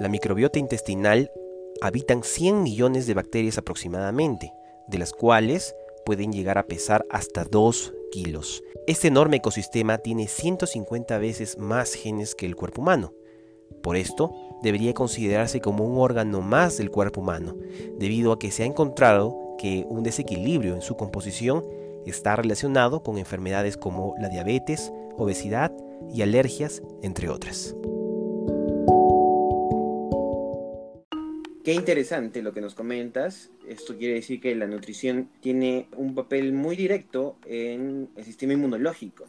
La 0.03 0.09
microbiota 0.09 0.59
intestinal 0.59 1.31
habitan 1.79 2.23
100 2.23 2.61
millones 2.61 3.07
de 3.07 3.13
bacterias 3.13 3.57
aproximadamente 3.57 4.51
de 4.89 4.97
las 4.97 5.13
cuales 5.13 5.77
pueden 6.05 6.33
llegar 6.33 6.57
a 6.57 6.67
pesar 6.67 7.05
hasta 7.09 7.45
2 7.45 7.93
kilos. 8.11 8.61
Este 8.85 9.07
enorme 9.07 9.37
ecosistema 9.37 9.99
tiene 9.99 10.27
150 10.27 11.17
veces 11.19 11.57
más 11.57 11.93
genes 11.93 12.35
que 12.35 12.45
el 12.45 12.57
cuerpo 12.57 12.81
humano. 12.81 13.13
Por 13.81 13.95
esto, 13.95 14.33
debería 14.61 14.93
considerarse 14.93 15.61
como 15.61 15.85
un 15.85 15.97
órgano 15.97 16.41
más 16.41 16.77
del 16.77 16.91
cuerpo 16.91 17.21
humano, 17.21 17.55
debido 17.97 18.33
a 18.33 18.39
que 18.39 18.51
se 18.51 18.63
ha 18.63 18.65
encontrado 18.65 19.55
que 19.57 19.85
un 19.87 20.03
desequilibrio 20.03 20.75
en 20.75 20.81
su 20.81 20.97
composición 20.97 21.63
está 22.05 22.35
relacionado 22.35 23.03
con 23.03 23.19
enfermedades 23.19 23.77
como 23.77 24.15
la 24.19 24.27
diabetes, 24.27 24.91
obesidad 25.17 25.71
y 26.13 26.23
alergias, 26.23 26.81
entre 27.01 27.29
otras. 27.29 27.73
Qué 31.63 31.73
interesante 31.73 32.41
lo 32.41 32.53
que 32.53 32.59
nos 32.59 32.75
comentas. 32.75 33.49
Esto 33.67 33.97
quiere 33.97 34.15
decir 34.15 34.41
que 34.41 34.55
la 34.55 34.67
nutrición 34.67 35.29
tiene 35.41 35.87
un 35.95 36.15
papel 36.15 36.53
muy 36.53 36.75
directo 36.75 37.35
en 37.45 38.09
el 38.15 38.23
sistema 38.23 38.53
inmunológico. 38.53 39.25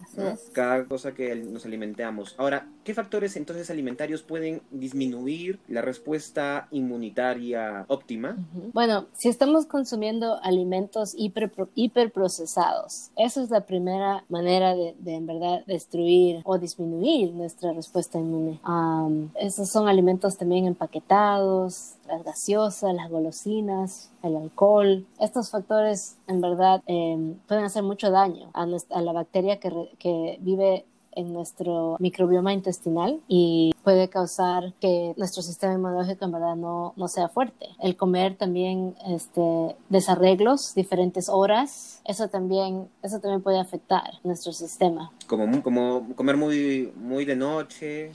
Cada 0.53 0.85
cosa 0.87 1.15
que 1.15 1.35
nos 1.35 1.65
alimentamos. 1.65 2.35
Ahora, 2.39 2.69
¿qué 2.85 2.95
factores 2.95 3.37
entonces 3.37 3.71
alimentarios 3.71 4.23
pueden 4.23 4.63
disminuir 4.71 5.59
la 5.69 5.83
respuesta 5.83 6.69
inmunitaria 6.71 7.85
óptima? 7.89 8.37
Bueno, 8.73 9.07
si 9.15 9.29
estamos 9.29 9.67
consumiendo 9.67 10.39
alimentos 10.43 11.15
hiper, 11.17 11.51
hiperprocesados, 11.75 13.11
esa 13.17 13.43
es 13.43 13.51
la 13.51 13.67
primera 13.67 14.25
manera 14.29 14.75
de, 14.75 14.95
en 15.07 15.27
verdad 15.27 15.65
destruir 15.67 16.41
o 16.45 16.59
disminuir 16.59 17.33
nuestra 17.33 17.73
respuesta 17.73 18.19
inmune. 18.19 18.61
esos 19.35 19.71
son 19.71 19.89
alimentos 19.89 20.37
también 20.37 20.67
empaquetados, 20.67 21.95
las 22.07 22.25
gaseosas, 22.25 22.95
las 22.95 23.11
golosinas, 23.11 24.11
el 24.25 24.37
alcohol. 24.37 25.07
Estos 25.21 25.51
factores 25.51 26.17
en 26.27 26.41
verdad 26.41 26.83
em, 26.87 27.35
pueden 27.47 27.65
hacer 27.65 27.83
mucho 27.83 28.11
daño 28.11 28.51
a, 28.53 28.67
la 28.67 29.13
bacteria 29.13 29.61
que, 29.61 29.71
que 29.99 30.39
vive 30.41 30.85
en 31.17 31.33
nuestro 31.33 31.97
microbioma 32.01 32.53
intestinal 32.53 33.21
y 33.29 33.73
puede 33.83 34.09
causar 34.09 34.73
que 34.81 35.15
nuestro 35.17 35.43
sistema 35.43 35.75
inmunológico 35.75 36.25
en 36.25 36.33
verdad 36.33 36.57
no, 36.57 36.93
no 36.97 37.09
sea 37.09 37.29
fuerte. 37.29 37.69
El 37.81 37.97
comer 37.97 38.37
también 38.37 38.95
este, 39.07 39.77
desarreglos, 39.89 40.75
diferentes 40.75 41.29
horas, 41.29 42.01
eso 42.05 42.29
también, 42.29 42.89
eso 43.03 43.21
también 43.21 43.43
puede 43.43 43.61
afectar 43.61 44.05
nuestro 44.23 44.53
sistema. 44.53 45.13
Como, 45.27 45.63
como 45.63 46.15
comer 46.15 46.37
muy, 46.37 46.93
muy 46.97 47.25
de 47.25 47.37
noche 47.37 48.13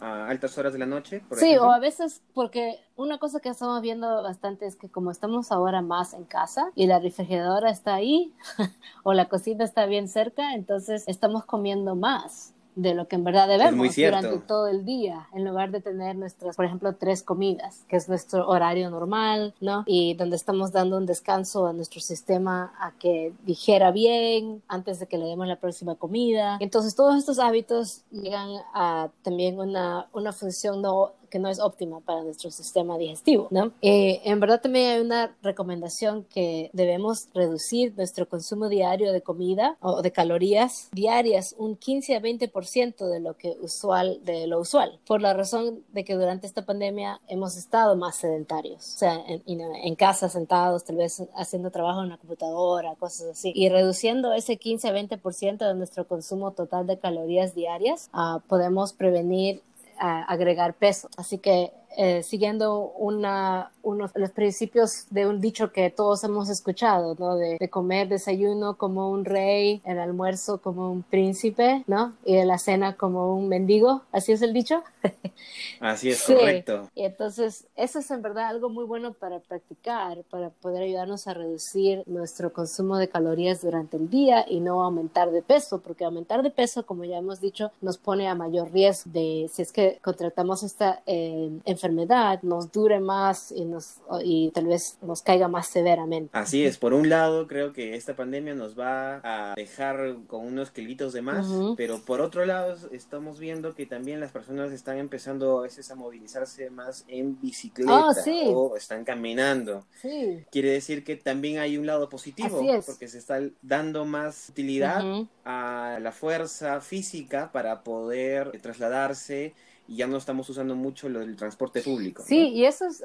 a 0.00 0.28
altas 0.28 0.56
horas 0.58 0.72
de 0.72 0.78
la 0.78 0.86
noche. 0.86 1.22
sí, 1.32 1.56
o 1.56 1.70
a 1.70 1.78
veces 1.78 2.22
porque 2.34 2.80
una 2.96 3.18
cosa 3.18 3.40
que 3.40 3.48
estamos 3.48 3.80
viendo 3.82 4.22
bastante 4.22 4.66
es 4.66 4.76
que 4.76 4.88
como 4.88 5.10
estamos 5.10 5.52
ahora 5.52 5.82
más 5.82 6.14
en 6.14 6.24
casa 6.24 6.70
y 6.74 6.86
la 6.86 6.98
refrigeradora 6.98 7.70
está 7.70 7.94
ahí 7.94 8.32
o 9.04 9.12
la 9.12 9.28
cocina 9.28 9.64
está 9.64 9.86
bien 9.86 10.08
cerca, 10.08 10.54
entonces 10.54 11.04
estamos 11.06 11.44
comiendo 11.44 11.94
más 11.94 12.54
de 12.76 12.94
lo 12.94 13.08
que 13.08 13.16
en 13.16 13.24
verdad 13.24 13.48
debemos 13.48 13.96
durante 13.96 14.38
todo 14.38 14.68
el 14.68 14.84
día, 14.84 15.28
en 15.34 15.44
lugar 15.44 15.70
de 15.70 15.80
tener 15.80 16.14
nuestras, 16.14 16.56
por 16.56 16.66
ejemplo, 16.66 16.94
tres 16.94 17.22
comidas, 17.22 17.84
que 17.88 17.96
es 17.96 18.08
nuestro 18.08 18.46
horario 18.46 18.90
normal, 18.90 19.54
¿no? 19.60 19.82
Y 19.86 20.14
donde 20.14 20.36
estamos 20.36 20.72
dando 20.72 20.98
un 20.98 21.06
descanso 21.06 21.66
a 21.66 21.72
nuestro 21.72 22.00
sistema 22.00 22.74
a 22.78 22.92
que 22.92 23.32
dijera 23.44 23.90
bien 23.90 24.62
antes 24.68 25.00
de 25.00 25.06
que 25.06 25.16
le 25.16 25.24
demos 25.24 25.48
la 25.48 25.56
próxima 25.56 25.94
comida. 25.94 26.58
Entonces, 26.60 26.94
todos 26.94 27.16
estos 27.16 27.38
hábitos 27.38 28.02
llegan 28.10 28.50
a 28.74 29.08
también 29.22 29.58
una, 29.58 30.08
una 30.12 30.32
función 30.32 30.82
no 30.82 31.12
no 31.38 31.48
es 31.48 31.60
óptima 31.60 32.00
para 32.00 32.22
nuestro 32.22 32.50
sistema 32.50 32.98
digestivo, 32.98 33.48
¿no? 33.50 33.72
Eh, 33.82 34.20
en 34.24 34.40
verdad 34.40 34.60
también 34.60 34.90
hay 34.90 35.00
una 35.00 35.36
recomendación 35.42 36.24
que 36.24 36.70
debemos 36.72 37.28
reducir 37.34 37.94
nuestro 37.96 38.28
consumo 38.28 38.68
diario 38.68 39.12
de 39.12 39.22
comida 39.22 39.76
o 39.80 40.02
de 40.02 40.12
calorías 40.12 40.88
diarias 40.92 41.54
un 41.58 41.76
15 41.76 42.16
a 42.16 42.20
20% 42.20 43.08
de 43.08 43.20
lo 43.20 43.36
que 43.36 43.56
usual 43.60 44.20
de 44.24 44.46
lo 44.46 44.60
usual, 44.60 44.98
por 45.06 45.20
la 45.20 45.34
razón 45.34 45.84
de 45.92 46.04
que 46.04 46.14
durante 46.14 46.46
esta 46.46 46.64
pandemia 46.64 47.20
hemos 47.28 47.56
estado 47.56 47.96
más 47.96 48.16
sedentarios, 48.16 48.94
o 48.94 48.98
sea, 48.98 49.24
en, 49.26 49.94
casa 49.96 50.28
sentados, 50.28 50.84
tal 50.84 50.96
vez 50.96 51.22
haciendo 51.34 51.70
trabajo 51.70 52.02
en 52.02 52.10
la 52.10 52.18
computadora, 52.18 52.94
cosas 52.96 53.28
así, 53.30 53.52
y 53.54 53.68
reduciendo 53.68 54.32
ese 54.32 54.56
15 54.56 54.88
a 54.88 54.92
20% 54.92 55.58
de 55.58 55.74
nuestro 55.74 56.06
consumo 56.06 56.50
total 56.52 56.86
de 56.86 56.98
calorías 56.98 57.54
diarias, 57.54 58.10
uh, 58.12 58.40
podemos 58.46 58.92
prevenir 58.92 59.62
agregar 59.98 60.74
peso. 60.74 61.08
Así 61.16 61.38
que 61.38 61.72
eh, 61.96 62.22
siguiendo 62.22 62.92
una, 62.98 63.70
unos 63.82 64.10
los 64.14 64.30
principios 64.30 65.06
de 65.10 65.26
un 65.26 65.40
dicho 65.40 65.72
que 65.72 65.90
todos 65.90 66.24
hemos 66.24 66.48
escuchado, 66.48 67.16
¿no? 67.18 67.36
De, 67.36 67.56
comer 67.70 68.08
desayuno 68.08 68.76
como 68.76 69.10
un 69.10 69.24
rey, 69.24 69.82
el 69.84 69.98
almuerzo 69.98 70.58
como 70.58 70.90
un 70.90 71.02
príncipe, 71.02 71.82
¿no? 71.86 72.14
Y 72.24 72.42
la 72.44 72.58
cena 72.58 72.96
como 72.96 73.34
un 73.34 73.48
mendigo, 73.48 74.02
¿así 74.12 74.32
es 74.32 74.40
el 74.42 74.52
dicho? 74.52 74.82
Así 75.80 76.10
es, 76.10 76.22
correcto. 76.22 76.88
Y 76.94 77.04
entonces, 77.04 77.66
eso 77.76 77.98
es 77.98 78.10
en 78.10 78.22
verdad 78.22 78.46
algo 78.46 78.70
muy 78.70 78.84
bueno 78.84 79.12
para 79.12 79.40
practicar, 79.40 80.22
para 80.30 80.50
poder 80.50 80.84
ayudarnos 80.84 81.26
a 81.26 81.34
reducir 81.34 82.02
nuestro 82.06 82.52
consumo 82.52 82.96
de 82.96 83.08
calorías 83.08 83.60
durante 83.60 83.96
el 83.96 84.08
día 84.08 84.44
y 84.48 84.60
no 84.60 84.82
aumentar 84.82 85.30
de 85.30 85.42
peso, 85.42 85.80
porque 85.80 86.04
aumentar 86.04 86.42
de 86.42 86.50
peso, 86.50 86.86
como 86.86 87.04
ya 87.04 87.18
hemos 87.18 87.40
dicho, 87.40 87.72
nos 87.80 87.98
pone 87.98 88.28
a 88.28 88.34
mayor 88.34 88.72
riesgo 88.72 89.10
de, 89.10 89.50
si 89.52 89.62
es 89.62 89.72
que 89.72 89.98
contratamos 90.02 90.62
esta 90.62 91.02
eh, 91.06 91.50
enfermedad, 91.64 91.85
enfermedad 91.86 92.42
nos 92.42 92.72
dure 92.72 93.00
más 93.00 93.52
y, 93.52 93.64
nos, 93.64 94.00
y 94.22 94.50
tal 94.50 94.66
vez 94.66 94.98
nos 95.02 95.22
caiga 95.22 95.48
más 95.48 95.68
severamente. 95.68 96.30
Así 96.32 96.64
es, 96.64 96.78
por 96.78 96.92
un 96.92 97.08
lado 97.08 97.46
creo 97.46 97.72
que 97.72 97.94
esta 97.94 98.16
pandemia 98.16 98.54
nos 98.54 98.78
va 98.78 99.20
a 99.22 99.54
dejar 99.54 100.16
con 100.26 100.46
unos 100.46 100.70
kilitos 100.70 101.12
de 101.12 101.22
más, 101.22 101.46
pero 101.76 102.04
por 102.04 102.20
otro 102.20 102.44
lado 102.44 102.76
estamos 102.92 103.38
viendo 103.38 103.74
que 103.74 103.86
también 103.86 104.20
las 104.20 104.32
personas 104.32 104.72
están 104.72 104.98
empezando 104.98 105.58
a 105.58 105.62
veces 105.62 105.90
a 105.90 105.94
movilizarse 105.94 106.70
más 106.70 107.04
en 107.08 107.40
bicicleta 107.40 108.08
oh, 108.26 108.72
o 108.72 108.76
están 108.76 109.04
caminando. 109.04 109.84
Sí. 110.00 110.44
Quiere 110.50 110.70
decir 110.70 111.04
que 111.04 111.16
también 111.16 111.58
hay 111.58 111.78
un 111.78 111.86
lado 111.86 112.08
positivo, 112.08 112.60
porque 112.84 113.08
se 113.08 113.18
está 113.18 113.40
dando 113.62 114.04
más 114.04 114.48
utilidad 114.48 115.04
a 115.44 115.98
la 116.00 116.12
fuerza 116.12 116.80
física 116.80 117.52
para 117.52 117.82
poder 117.82 118.60
trasladarse 118.60 119.54
y 119.88 119.96
ya 119.96 120.06
no 120.06 120.16
estamos 120.16 120.48
usando 120.48 120.74
mucho 120.74 121.08
lo 121.08 121.20
del 121.20 121.36
transporte 121.36 121.82
público. 121.82 122.22
Sí, 122.26 122.48
y 122.48 122.64
eso 122.64 122.86
es 122.86 123.02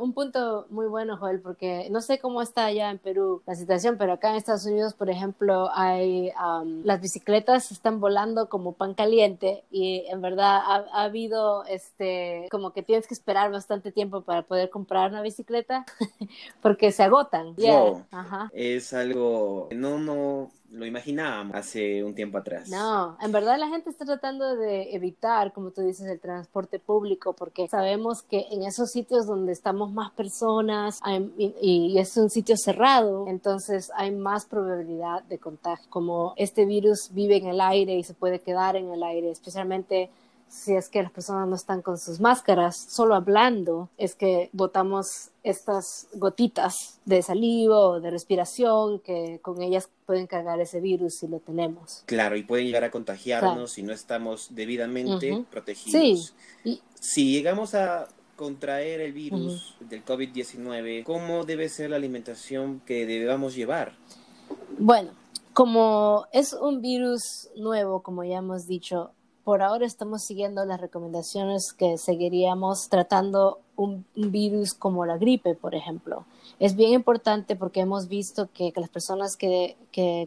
un 0.00 0.12
punto 0.12 0.66
muy 0.70 0.86
bueno, 0.86 1.16
Joel, 1.16 1.40
porque 1.40 1.88
no 1.90 2.00
sé 2.00 2.18
cómo 2.18 2.42
está 2.42 2.66
allá 2.66 2.90
en 2.90 2.98
Perú 2.98 3.42
la 3.46 3.54
situación, 3.54 3.96
pero 3.98 4.12
acá 4.12 4.30
en 4.30 4.36
Estados 4.36 4.66
Unidos, 4.66 4.94
por 4.94 5.10
ejemplo, 5.10 5.70
hay 5.72 6.32
las 6.82 7.00
bicicletas 7.00 7.70
están 7.70 8.00
volando 8.00 8.48
como 8.48 8.72
pan 8.72 8.94
caliente 8.94 9.64
y 9.70 10.04
en 10.08 10.20
verdad 10.20 10.60
ha, 10.64 11.04
habido 11.04 11.64
este 11.64 12.48
como 12.50 12.72
que 12.72 12.82
tienes 12.82 13.06
que 13.06 13.14
esperar 13.14 13.50
bastante 13.50 13.92
tiempo 13.92 14.22
para 14.22 14.42
poder 14.42 14.70
comprar 14.70 15.10
una 15.10 15.22
bicicleta 15.22 15.84
porque 16.62 16.92
se 16.92 17.02
agotan. 17.02 17.54
Ajá. 18.10 18.50
Es 18.52 18.92
algo 18.92 19.68
no 19.72 19.98
no 19.98 20.50
lo 20.74 20.86
imaginábamos 20.86 21.54
hace 21.54 22.02
un 22.02 22.14
tiempo 22.14 22.38
atrás. 22.38 22.68
No, 22.68 23.16
en 23.20 23.32
verdad 23.32 23.58
la 23.58 23.68
gente 23.68 23.90
está 23.90 24.04
tratando 24.04 24.56
de 24.56 24.94
evitar, 24.94 25.52
como 25.52 25.70
tú 25.70 25.82
dices, 25.82 26.06
el 26.06 26.20
transporte 26.20 26.78
público 26.78 27.32
porque 27.32 27.68
sabemos 27.68 28.22
que 28.22 28.46
en 28.50 28.62
esos 28.62 28.90
sitios 28.90 29.26
donde 29.26 29.52
estamos 29.52 29.92
más 29.92 30.10
personas 30.12 31.00
y, 31.38 31.94
es 31.98 32.16
un 32.16 32.28
sitio 32.28 32.56
cerrado, 32.56 33.26
entonces 33.28 33.90
hay 33.94 34.10
más 34.10 34.46
probabilidad 34.46 35.22
de 35.24 35.38
contagio. 35.38 35.86
Como 35.90 36.34
este 36.36 36.66
virus 36.66 37.10
vive 37.12 37.36
en 37.36 37.46
el 37.46 37.60
aire 37.60 37.94
y 37.94 38.02
se 38.02 38.14
puede 38.14 38.40
quedar 38.40 38.76
en 38.76 38.92
el 38.92 39.02
aire, 39.02 39.30
especialmente 39.30 40.10
si 40.54 40.74
es 40.76 40.88
que 40.88 41.02
las 41.02 41.10
personas 41.10 41.48
no 41.48 41.56
están 41.56 41.82
con 41.82 41.98
sus 41.98 42.20
máscaras, 42.20 42.76
solo 42.76 43.16
hablando, 43.16 43.88
es 43.98 44.14
que 44.14 44.50
botamos 44.52 45.30
estas 45.42 46.06
gotitas 46.14 47.00
de 47.04 47.22
saliva 47.22 47.76
o 47.76 48.00
de 48.00 48.10
respiración 48.10 49.00
que 49.00 49.40
con 49.42 49.60
ellas 49.60 49.90
pueden 50.06 50.28
cargar 50.28 50.60
ese 50.60 50.80
virus 50.80 51.16
si 51.16 51.26
lo 51.26 51.40
tenemos. 51.40 52.04
Claro, 52.06 52.36
y 52.36 52.44
pueden 52.44 52.66
llegar 52.66 52.84
a 52.84 52.92
contagiarnos 52.92 53.72
si 53.72 53.82
no 53.82 53.92
estamos 53.92 54.54
debidamente 54.54 55.44
protegidos. 55.50 56.34
Sí. 56.62 56.80
Si 57.00 57.32
llegamos 57.32 57.74
a 57.74 58.06
contraer 58.36 59.00
el 59.00 59.12
virus 59.12 59.76
del 59.80 60.04
COVID-19, 60.04 61.02
¿cómo 61.02 61.44
debe 61.44 61.68
ser 61.68 61.90
la 61.90 61.96
alimentación 61.96 62.80
que 62.86 63.06
debamos 63.06 63.56
llevar? 63.56 63.96
Bueno, 64.78 65.10
como 65.52 66.26
es 66.32 66.52
un 66.52 66.80
virus 66.80 67.50
nuevo, 67.56 68.02
como 68.02 68.22
ya 68.22 68.38
hemos 68.38 68.66
dicho, 68.66 69.10
por 69.44 69.62
ahora 69.62 69.84
estamos 69.84 70.22
siguiendo 70.22 70.64
las 70.64 70.80
recomendaciones 70.80 71.72
que 71.72 71.98
seguiríamos 71.98 72.88
tratando 72.88 73.60
un, 73.76 74.06
virus 74.14 74.72
como 74.74 75.04
la 75.04 75.18
gripe, 75.18 75.54
por 75.54 75.74
ejemplo. 75.74 76.24
Es 76.58 76.74
bien 76.76 76.92
importante 76.92 77.54
porque 77.54 77.80
hemos 77.80 78.08
visto 78.08 78.48
que, 78.54 78.72
las 78.74 78.88
personas 78.88 79.36
que, 79.36 79.76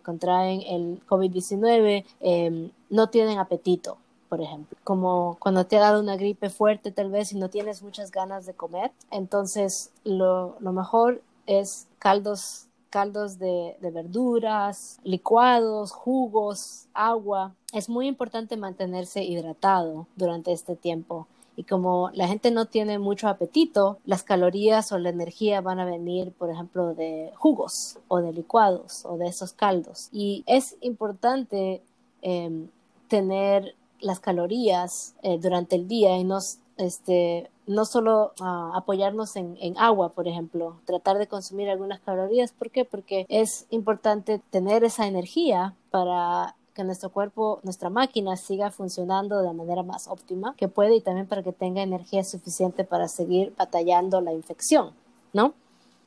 contraen 0.04 0.62
el 0.62 1.02
COVID-19 1.08 2.06
em, 2.20 2.70
no 2.90 3.10
tienen 3.10 3.40
apetito, 3.40 3.98
por 4.30 4.42
ejemplo. 4.42 4.78
Como 4.84 5.38
cuando 5.40 5.66
te 5.66 5.78
ha 5.78 5.82
dado 5.82 6.00
una 6.00 6.16
gripe 6.16 6.50
fuerte 6.50 6.92
tal 6.92 7.10
vez 7.10 7.32
y 7.32 7.38
no 7.38 7.50
tienes 7.50 7.82
muchas 7.82 8.12
ganas 8.12 8.46
de 8.46 8.54
comer, 8.54 8.92
entonces 9.10 9.92
lo 10.04 10.56
mejor 10.62 11.22
es 11.48 11.88
caldos 11.98 12.67
caldos 12.90 13.40
de, 13.40 13.76
verduras, 13.82 15.00
licuados, 15.04 15.92
jugos, 15.92 16.88
agua. 16.94 17.54
Es 17.74 17.90
muy 17.90 18.08
importante 18.08 18.58
mantenerse 18.58 19.24
hidratado 19.24 20.08
durante 20.16 20.52
este 20.52 20.76
tiempo. 20.76 21.28
Y 21.56 21.64
como 21.64 22.12
la 22.14 22.28
gente 22.28 22.52
no 22.52 22.66
tiene 22.66 23.00
mucho 23.00 23.28
apetito, 23.28 23.98
las 24.06 24.24
calorías 24.24 24.92
o 24.92 25.00
la 25.00 25.10
energía 25.10 25.60
van 25.62 25.80
a 25.80 25.86
venir, 25.86 26.32
por 26.32 26.52
ejemplo, 26.52 26.94
de 26.94 27.32
jugos 27.36 27.98
o 28.08 28.22
de 28.22 28.32
licuados 28.32 29.06
o 29.06 29.18
de 29.18 29.28
esos 29.28 29.54
caldos. 29.54 30.10
Y 30.12 30.44
es 30.46 30.78
importante 30.82 31.82
em, 32.22 32.68
tener 33.08 33.76
las 34.00 34.20
calorías 34.20 35.16
eh, 35.24 35.40
durante 35.40 35.76
el 35.76 35.88
día 35.88 36.18
y 36.18 36.24
no 36.24 36.40
este, 36.78 37.50
no 37.66 37.86
solo 37.86 38.34
ah, 38.40 38.72
apoyarnos 38.76 39.36
en, 39.36 39.58
agua, 39.78 40.10
por 40.10 40.28
ejemplo, 40.28 40.80
tratar 40.86 41.18
de 41.18 41.28
consumir 41.28 41.70
algunas 41.70 42.00
calorías. 42.00 42.52
¿Por 42.52 42.72
qué? 42.72 42.86
Porque 42.86 43.26
es 43.30 43.68
importante 43.70 44.42
tener 44.50 44.84
esa 44.84 45.08
energía 45.08 45.76
para 45.92 46.56
que 46.74 46.84
nuestro 46.84 47.10
cuerpo, 47.10 47.60
nuestra 47.64 47.90
máquina 47.90 48.38
siga 48.38 48.70
funcionando 48.70 49.40
de 49.40 49.46
la 49.46 49.54
manera 49.54 49.84
más 49.84 50.08
óptima 50.08 50.56
que 50.56 50.68
puede 50.68 50.96
y 50.96 51.02
también 51.02 51.28
para 51.28 51.42
que 51.42 51.52
tenga 51.52 51.82
energía 51.82 52.24
suficiente 52.24 52.84
para 52.84 53.08
seguir 53.08 53.54
batallando 53.58 54.22
la 54.22 54.32
infección, 54.34 54.92
¿no? 55.34 55.54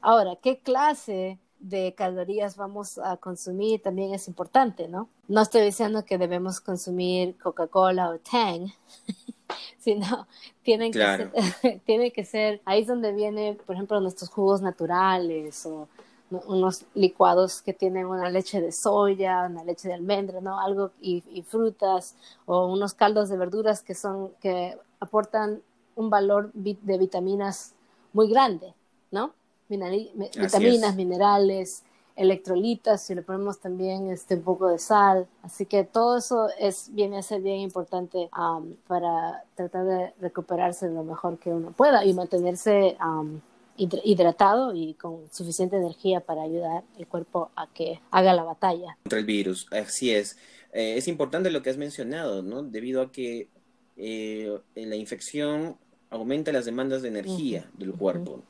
Ahora, 0.01 0.37
¿qué 0.37 0.59
clase 0.59 1.39
de 1.59 1.95
calorías 1.95 2.57
vamos 2.57 2.99
a 2.99 3.17
consumir 3.19 3.83
también 3.83 4.15
es 4.15 4.29
importante, 4.29 4.89
¿no? 4.89 5.09
No 5.29 5.43
estoy 5.43 5.63
diciendo 5.63 6.05
que 6.05 6.19
debemos 6.19 6.61
consumir 6.61 7.37
Coca-Cola 7.39 8.11
o 8.11 8.19
Tang, 8.19 8.73
sino 9.79 10.27
tienen, 10.63 10.93
que 10.93 10.99
ser, 10.99 11.33
tiene 11.87 12.13
que 12.13 12.25
ser, 12.25 12.61
ahí 12.65 12.83
es 12.83 12.87
donde 12.87 13.13
viene, 13.13 13.59
por 13.67 13.75
ejemplo, 13.75 14.01
nuestros 14.01 14.31
jugos 14.31 14.63
naturales 14.63 15.65
o 15.67 15.89
unos 16.31 16.85
licuados 16.95 17.61
que 17.61 17.73
tienen 17.73 18.07
una 18.07 18.31
leche 18.31 18.61
de 18.61 18.71
soya, 18.71 19.49
una 19.51 19.65
leche 19.65 19.89
de 19.89 19.95
almendra, 19.95 20.41
¿no? 20.41 20.61
Algo 20.61 20.93
y, 21.01 21.23
frutas 21.49 22.15
o 22.47 22.67
unos 22.67 22.95
caldos 22.95 23.29
de 23.29 23.37
verduras 23.37 23.83
que 23.83 23.95
son 23.95 24.31
que 24.41 24.79
aportan 25.01 25.61
un 25.97 26.09
valor 26.09 26.53
de 26.55 26.99
vitaminas 26.99 27.75
muy 28.13 28.31
grande, 28.31 28.75
¿no? 29.11 29.33
vitaminas, 29.69 30.97
minerales, 30.97 31.85
electrolitas, 32.21 33.03
si 33.03 33.15
le 33.15 33.23
ponemos 33.23 33.61
también 33.61 34.11
este, 34.11 34.35
un 34.35 34.43
poco 34.43 34.69
de 34.69 34.79
sal. 34.79 35.27
Así 35.43 35.65
que 35.65 35.85
todo 35.85 36.19
eso 36.19 36.49
es, 36.59 36.91
viene 36.93 37.17
a 37.17 37.23
ser 37.23 37.41
bien 37.41 37.61
importante 37.61 38.29
um, 38.37 38.75
para 38.87 39.43
tratar 39.55 39.87
de 39.87 40.13
recuperarse 40.21 40.91
lo 40.91 41.03
mejor 41.03 41.39
que 41.39 41.51
uno 41.51 41.73
pueda 41.73 42.05
y 42.05 42.13
mantenerse 42.13 42.99
um, 43.03 43.41
hidratado 43.79 44.75
y 44.75 44.93
con 44.95 45.21
suficiente 45.33 45.79
energía 45.79 46.21
para 46.21 46.43
ayudar 46.43 46.85
el 46.99 47.07
cuerpo 47.07 47.51
a 47.57 47.67
que 47.69 48.01
haga 48.11 48.35
la 48.35 48.45
batalla. 48.45 48.99
Contra 49.03 49.19
el 49.19 49.25
virus, 49.25 49.67
así 49.73 50.13
es. 50.13 50.37
Eh, 50.75 50.97
es 50.99 51.09
importante 51.09 51.51
lo 51.51 51.63
que 51.63 51.71
has 51.71 51.79
mencionado, 51.79 52.43
¿no? 52.43 52.63
Debido 52.63 53.01
a 53.01 53.11
que 53.11 53.49
eh, 53.97 54.59
la 54.75 54.97
infección 54.97 55.79
aumenta 56.11 56.53
las 56.53 56.67
demandas 56.67 57.01
de 57.01 57.09
energía 57.09 57.71
del 57.79 57.93
cuerpo. 57.93 58.43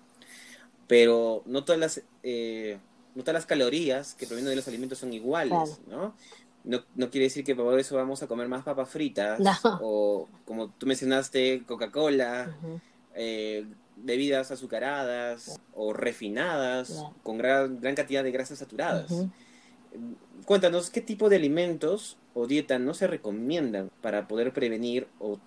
Pero 0.88 1.44
no 1.46 1.62
todas 1.62 1.80
las... 1.80 2.02
Eh, 2.24 2.78
no 3.14 3.22
todas 3.22 3.34
las 3.34 3.46
calorías 3.46 4.14
que 4.14 4.26
provienen 4.26 4.50
de 4.50 4.56
los 4.56 4.68
alimentos 4.68 4.98
son 4.98 5.12
iguales, 5.12 5.80
¿no? 5.88 6.14
¿no? 6.64 6.84
No 6.94 7.10
quiere 7.10 7.24
decir 7.24 7.44
que 7.44 7.54
por 7.54 7.78
eso 7.78 7.96
vamos 7.96 8.22
a 8.22 8.26
comer 8.26 8.48
más 8.48 8.64
papas 8.64 8.88
fritas 8.88 9.40
o, 9.80 10.28
como 10.44 10.68
tú 10.68 10.86
mencionaste, 10.86 11.62
Coca-Cola, 11.66 12.54
eh, 13.14 13.66
bebidas 13.96 14.50
azucaradas 14.50 15.60
o 15.74 15.92
refinadas 15.92 17.04
con 17.22 17.38
gran, 17.38 17.80
gran, 17.80 17.94
cantidad 17.94 18.22
de 18.22 18.30
grasas 18.30 18.58
saturadas. 18.58 19.10
Cuéntanos, 20.44 20.90
¿qué 20.90 21.00
tipo 21.00 21.28
de 21.28 21.36
alimentos 21.36 22.16
o 22.34 22.46
dieta 22.46 22.78
no 22.78 22.94
se 22.94 23.06
recomiendan 23.06 23.90
para 24.00 24.28
poder 24.28 24.52
prevenir 24.52 25.08
o 25.18 25.38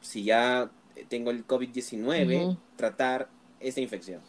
si 0.00 0.24
ya 0.24 0.70
tengo 1.08 1.30
el 1.30 1.46
COVID-19, 1.46 2.58
tratar 2.76 3.28
esa 3.60 3.80
infección? 3.80 4.20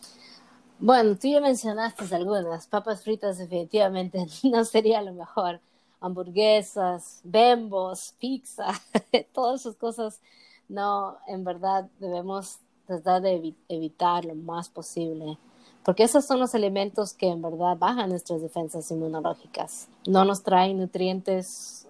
Bueno, 0.82 1.18
tú 1.18 1.28
ya 1.28 1.42
mencionaste 1.42 2.16
algunas. 2.16 2.68
Papas 2.68 3.04
fritas 3.04 3.38
definitivamente 3.38 4.26
no 4.44 4.64
sería 4.64 5.02
lo 5.02 5.14
mejor. 5.14 5.60
Hamburguesas, 6.00 7.20
bembos, 7.26 8.16
pizza, 8.18 8.68
todas 9.34 9.62
esas 9.62 9.76
cosas. 9.76 10.22
No, 10.70 11.18
en 11.28 11.44
verdad 11.44 11.90
debemos 12.00 12.60
tratar 12.88 13.22
de 13.22 13.54
evitar 13.68 14.24
lo 14.24 14.36
más 14.36 14.70
posible. 14.70 15.38
Porque 15.84 16.04
esos 16.04 16.26
son 16.26 16.40
los 16.40 16.54
elementos 16.54 17.14
que 17.14 17.28
en 17.28 17.42
verdad 17.42 17.76
bajan 17.78 18.10
nuestras 18.10 18.42
defensas 18.42 18.90
inmunológicas. 18.90 19.90
No 20.08 20.24
nos 20.24 20.44
traen 20.44 20.78
nutrientes 20.78 21.88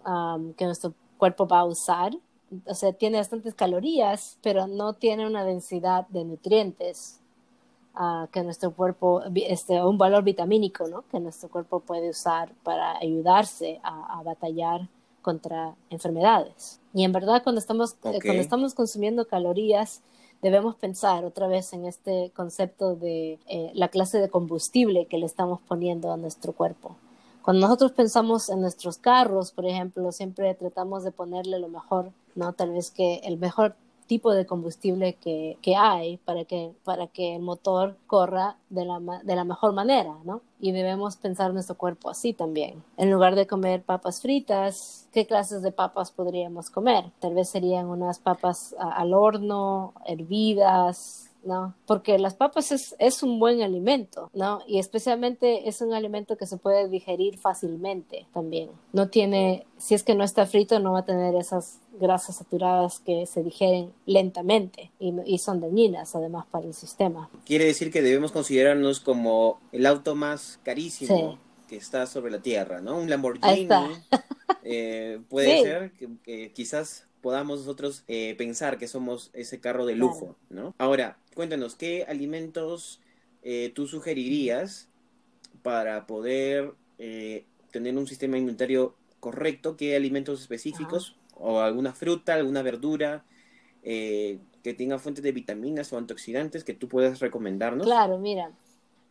que 0.58 0.66
nuestro 0.66 0.96
cuerpo 1.18 1.48
va 1.48 1.60
a 1.60 1.66
usar. 1.66 2.14
O 2.66 2.74
sea, 2.74 2.94
tiene 2.94 3.20
bastantes 3.20 3.54
calorías, 3.54 4.40
pero 4.42 4.66
no 4.66 4.94
tiene 4.94 5.28
una 5.28 5.44
densidad 5.44 6.08
de 6.08 6.24
nutrientes 6.24 7.20
que 8.32 8.44
nuestro 8.44 8.72
cuerpo, 8.72 9.22
este, 9.36 9.84
un 9.84 9.98
valor 9.98 10.24
vitamínico, 10.24 10.88
¿no? 10.88 11.04
Que 11.12 11.20
nuestro 11.20 11.50
cuerpo 11.50 11.82
puede 11.82 12.10
usar 12.10 12.54
para 12.64 12.98
ayudarse 12.98 13.82
a, 13.84 14.22
batallar 14.24 14.88
contra 15.22 15.76
enfermedades. 15.90 16.80
Y 16.94 17.04
en 17.04 17.12
verdad, 17.12 17.44
cuando 17.44 17.60
estamos, 17.60 17.96
eh, 18.06 18.20
cuando 18.24 18.42
estamos 18.42 18.74
consumiendo 18.74 19.28
calorías, 19.28 20.02
debemos 20.42 20.76
pensar 20.76 21.26
otra 21.26 21.48
vez 21.48 21.74
en 21.74 21.86
este 21.86 22.32
concepto 22.34 22.96
de 22.96 23.38
eh, 23.48 23.72
la 23.74 23.90
clase 23.90 24.20
de 24.20 24.30
combustible 24.30 25.06
que 25.08 25.18
le 25.18 25.26
estamos 25.26 25.60
poniendo 25.68 26.14
a 26.14 26.18
nuestro 26.18 26.54
cuerpo. 26.54 26.96
Cuando 27.42 27.68
nosotros 27.68 27.92
pensamos 27.92 28.50
en 28.50 28.62
nuestros 28.62 28.98
carros, 28.98 29.52
por 29.52 29.66
ejemplo, 29.66 30.12
siempre 30.14 30.54
tratamos 30.56 31.04
de 31.04 31.12
ponerle 31.12 31.60
lo 31.60 31.68
mejor, 31.68 32.12
¿no? 32.36 32.54
Tal 32.54 32.72
vez 32.72 32.92
que 32.92 33.16
el 33.26 33.38
mejor 33.38 33.76
tipo 34.10 34.34
de 34.34 34.48
combustible 34.48 35.14
que, 35.14 35.58
hay 35.78 36.18
para 36.18 36.44
que, 36.44 36.74
para 36.84 37.06
que 37.06 37.36
el 37.36 37.44
motor 37.44 37.96
corra 38.08 38.58
de 38.72 38.84
la, 38.84 39.00
de 39.24 39.36
la 39.36 39.44
mejor 39.44 39.72
manera, 39.72 40.18
¿no? 40.26 40.42
Y 40.60 40.72
debemos 40.72 41.16
pensar 41.16 41.54
nuestro 41.54 41.78
cuerpo 41.78 42.10
así 42.10 42.34
también. 42.34 42.84
En 42.98 43.12
lugar 43.12 43.36
de 43.36 43.46
comer 43.46 43.84
papas 43.84 44.22
fritas, 44.22 45.08
¿qué 45.14 45.28
clases 45.28 45.62
de 45.62 45.72
papas 45.72 46.12
podríamos 46.12 46.72
comer? 46.72 47.06
Tal 47.20 47.36
vez 47.36 47.50
serían 47.50 47.86
unas 47.86 48.18
papas 48.18 48.76
al 48.80 49.14
horno, 49.14 49.94
hervidas, 50.06 51.29
¿no? 51.50 51.76
Porque 51.88 52.20
las 52.20 52.36
papas 52.36 52.72
es, 52.72 52.96
es, 53.00 53.24
un 53.24 53.40
buen 53.40 53.64
alimento, 53.64 54.30
¿no? 54.34 54.62
Y 54.68 54.78
especialmente 54.78 55.68
es 55.68 55.82
un 55.82 55.94
alimento 55.94 56.38
que 56.38 56.46
se 56.46 56.58
puede 56.58 56.88
digerir 56.88 57.40
fácilmente 57.40 58.28
también. 58.34 58.70
No 58.94 59.10
tiene, 59.10 59.66
si 59.78 59.96
es 59.96 60.04
que 60.04 60.14
no 60.14 60.24
está 60.24 60.46
frito, 60.46 60.80
no 60.80 60.94
va 60.94 61.00
a 61.00 61.06
tener 61.06 61.36
esas 61.36 61.80
grasas 62.00 62.38
saturadas 62.38 63.00
que 63.00 63.26
se 63.26 63.44
digieren 63.44 63.92
lentamente 64.06 64.92
y, 65.00 65.12
y 65.26 65.40
son 65.40 65.60
dañinas 65.60 66.16
además 66.16 66.46
para 66.52 66.68
el 66.68 66.76
sistema. 66.76 67.30
Quiere 67.46 67.66
decir 67.66 67.92
que 67.92 68.04
debemos 68.04 68.32
considerarnos 68.32 69.00
como 69.00 69.60
el 69.72 69.88
auto 69.88 70.16
más 70.16 70.60
carísimo. 70.64 71.40
que 71.68 71.78
está 71.78 72.08
sobre 72.08 72.32
la 72.32 72.42
tierra, 72.42 72.82
¿no? 72.82 72.98
Un 72.98 73.12
Lamborghini 73.12 73.68
eh, 74.64 75.20
puede 75.30 75.62
ser 75.62 75.92
que, 76.24 76.52
quizás 76.52 77.06
podamos 77.22 77.60
nosotros 77.60 78.04
eh, 78.08 78.36
pensar 78.38 78.78
que 78.78 78.88
somos 78.88 79.30
ese 79.34 79.60
carro 79.60 79.86
de 79.86 79.96
lujo, 79.96 80.36
¿no? 80.50 80.74
Ahora, 80.78 81.18
cuéntanos, 81.36 81.76
¿qué 81.76 82.06
alimentos 82.08 83.02
eh, 83.44 83.72
tú 83.76 83.88
sugerirías 83.88 84.88
para 85.62 86.08
poder 86.08 86.74
eh, 86.98 87.46
tener 87.72 87.98
un 87.98 88.08
sistema 88.08 88.38
inmunitario 88.38 88.96
correcto? 89.20 89.78
¿Qué 89.78 89.96
alimentos 89.96 90.42
específicos? 90.42 91.16
¿O 91.36 91.60
alguna 91.60 91.94
fruta, 91.94 92.34
alguna 92.34 92.62
verdura 92.62 93.24
eh, 93.84 94.40
que 94.64 94.74
tenga 94.74 95.00
fuentes 95.00 95.24
de 95.24 95.32
vitaminas 95.32 95.92
o 95.94 95.98
antioxidantes 95.98 96.64
que 96.64 96.74
tú 96.74 96.88
puedas 96.88 97.20
recomendarnos? 97.20 97.86
Claro, 97.86 98.18
mira, 98.18 98.52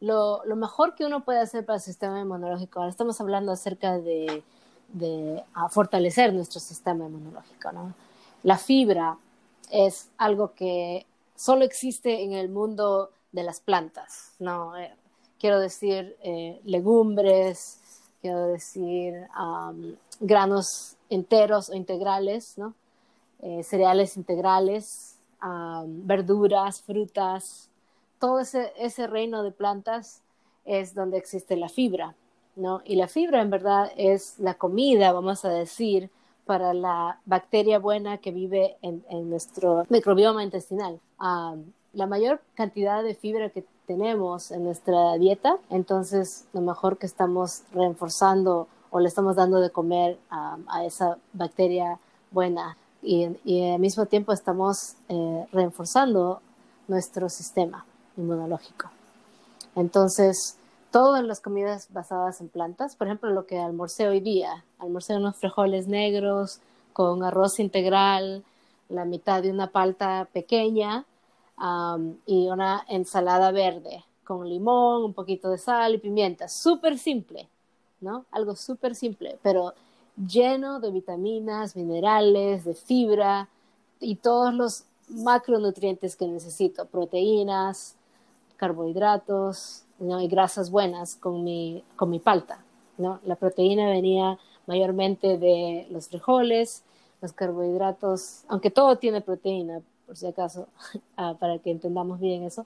lo, 0.01 0.45
lo, 0.45 0.57
mejor 0.57 0.95
que 0.95 1.07
uno 1.07 1.25
puede 1.25 1.41
hacer 1.41 1.65
para 1.65 1.77
el 1.77 1.83
sistema 1.83 2.21
inmunológico, 2.21 2.81
ahora 2.81 2.91
estamos 2.91 3.21
hablando 3.21 3.53
acerca 3.53 3.99
de, 3.99 4.43
de 4.89 5.43
fortalecer 5.71 6.33
nuestro 6.33 6.61
sistema 6.61 7.07
inmunológico, 7.07 7.73
¿no? 7.73 7.95
La 8.43 8.57
fibra 8.57 9.19
es 9.71 10.09
algo 10.17 10.55
que 10.55 11.07
solo 11.37 11.65
existe 11.65 12.23
en 12.23 12.33
el 12.33 12.49
mundo 12.49 13.11
de 13.33 13.43
las 13.43 13.61
plantas, 13.61 14.33
¿no? 14.39 14.77
Eh, 14.77 14.93
quiero 15.39 15.61
decir 15.61 16.17
eh, 16.23 16.61
legumbres, 16.65 17.81
quiero 18.21 18.47
decir 18.49 19.15
granos 20.21 20.97
enteros 21.11 21.69
o 21.69 21.75
integrales, 21.75 22.57
¿no? 22.57 22.75
Eh, 23.41 23.63
cereales 23.63 24.17
integrales, 24.17 25.17
verduras, 25.87 26.83
frutas, 26.83 27.69
todo 28.19 28.41
ese, 28.41 28.73
ese 28.77 29.07
reino 29.07 29.45
de 29.45 29.53
plantas 29.53 30.23
es 30.65 30.95
donde 30.95 31.19
existe 31.19 31.57
la 31.57 31.69
fibra, 31.69 32.17
¿no? 32.59 32.83
Y 32.85 32.97
la 32.97 33.09
fibra 33.09 33.41
en 33.41 33.51
verdad 33.51 33.91
es 33.97 34.39
la 34.39 34.55
comida, 34.55 35.13
vamos 35.13 35.45
a 35.45 35.51
decir, 35.51 36.11
para 36.45 36.75
la 36.75 37.21
bacteria 37.27 37.79
buena 37.79 38.19
que 38.19 38.31
vive 38.31 38.77
en, 38.83 39.03
nuestro 39.29 39.85
microbioma 39.89 40.43
intestinal. 40.43 41.01
la 41.19 42.07
mayor 42.07 42.41
cantidad 42.55 43.03
de 43.03 43.15
fibra 43.15 43.51
que 43.51 43.65
tenemos 43.87 44.51
en 44.51 44.65
nuestra 44.65 45.15
dieta, 45.19 45.57
entonces 45.71 46.47
lo 46.53 46.61
mejor 46.61 46.99
que 46.99 47.07
estamos 47.07 47.63
reforzando 47.73 48.69
o 48.91 49.01
le 49.01 49.09
estamos 49.09 49.37
dando 49.37 49.61
de 49.61 49.71
comer 49.71 50.19
a 50.31 50.85
esa 50.85 51.19
bacteria 51.33 51.99
buena 52.31 52.77
y, 53.03 53.25
al 53.73 53.79
mismo 53.79 54.07
tiempo 54.07 54.33
estamos 54.33 54.95
eh, 55.09 55.47
reforzando 55.53 56.41
nuestro 56.89 57.29
sistema 57.29 57.85
inmunológico. 58.17 58.91
Entonces, 59.77 60.58
todas 60.91 61.25
las 61.25 61.41
comidas 61.41 61.89
basadas 61.93 62.41
en 62.41 62.49
plantas, 62.49 62.97
por 62.97 63.07
ejemplo, 63.07 63.31
lo 63.31 63.47
que 63.47 63.59
almorcé 63.59 64.09
hoy 64.09 64.21
día, 64.21 64.65
almorcé 64.79 65.17
unos 65.17 65.37
frijoles 65.37 65.87
negros 65.87 66.61
con 66.93 67.23
arroz 67.23 67.61
integral, 67.61 68.45
la 68.89 69.05
mitad 69.05 69.43
de 69.43 69.51
una 69.51 69.71
palta 69.71 70.29
pequeña 70.33 71.05
y 72.27 72.49
una 72.49 72.85
ensalada 72.89 73.51
verde 73.51 74.05
con 74.25 74.49
limón, 74.49 75.05
un 75.05 75.15
poquito 75.15 75.51
de 75.51 75.59
sal 75.59 75.95
y 75.95 75.99
pimienta. 75.99 76.49
Súper 76.49 76.99
simple, 76.99 77.49
¿no? 78.01 78.27
Algo 78.31 78.55
súper 78.57 78.95
simple, 78.95 79.39
pero 79.43 79.75
lleno 80.17 80.81
de 80.81 80.91
vitaminas, 80.91 81.77
minerales, 81.77 82.65
de 82.65 82.75
fibra 82.75 83.49
y 84.01 84.17
todos 84.17 84.55
los 84.55 84.85
macronutrientes 85.09 86.15
que 86.15 86.27
necesito, 86.27 86.87
proteínas, 86.87 87.97
carbohidratos 88.57 89.85
y 90.01 90.29
grasas 90.29 90.71
buenas 90.71 91.17
con 91.17 91.45
mi, 91.45 91.83
con 91.97 92.11
mi 92.11 92.19
palta. 92.19 92.63
¿no? 92.99 93.21
La 93.25 93.37
proteína 93.37 93.89
venía 93.89 94.39
mayormente 94.67 95.39
de 95.39 95.87
los 95.91 96.09
frijoles, 96.09 96.83
los 97.21 97.33
carbohidratos, 97.33 98.45
aunque 98.49 98.71
todo 98.71 98.97
tiene 98.97 99.21
proteína, 99.21 99.81
por 100.07 100.17
si 100.17 100.27
acaso, 100.27 100.69
ah, 101.17 101.35
para 101.39 101.59
que 101.59 101.71
entendamos 101.71 102.21
bien 102.21 102.45
eso, 102.45 102.65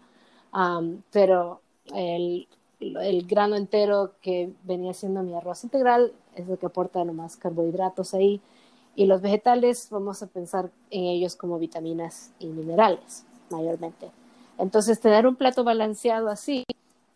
pero 1.10 1.60
el, 1.94 2.46
el, 2.80 3.26
grano 3.26 3.56
entero 3.56 4.12
que 4.20 4.52
venía 4.64 4.92
siendo 4.92 5.22
mi 5.22 5.34
arroz 5.34 5.64
integral 5.64 6.12
es 6.34 6.46
lo 6.46 6.58
que 6.58 6.66
aporta 6.66 7.04
más 7.04 7.36
carbohidratos 7.36 8.12
ahí. 8.14 8.40
Y 8.94 9.06
los 9.06 9.22
vegetales 9.22 9.88
vamos 9.90 10.22
a 10.22 10.26
pensar 10.26 10.70
en 10.90 11.04
ellos 11.04 11.34
como 11.34 11.58
vitaminas 11.58 12.30
y 12.38 12.48
minerales, 12.48 13.24
mayormente. 13.48 14.10
Entonces, 14.58 15.00
tener 15.00 15.26
un 15.26 15.36
plato 15.36 15.64
balanceado 15.64 16.28
así 16.28 16.64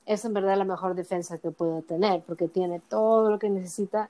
es 0.07 0.25
en 0.25 0.33
verdad 0.33 0.57
la 0.57 0.65
mejor 0.65 0.95
defensa 0.95 1.39
que 1.39 1.51
puedo 1.51 1.83
tener, 1.83 2.23
porque 2.27 2.49
tiene 2.49 2.81
todo 2.81 3.31
lo 3.31 3.39
que 3.39 3.51
necesita 3.51 4.09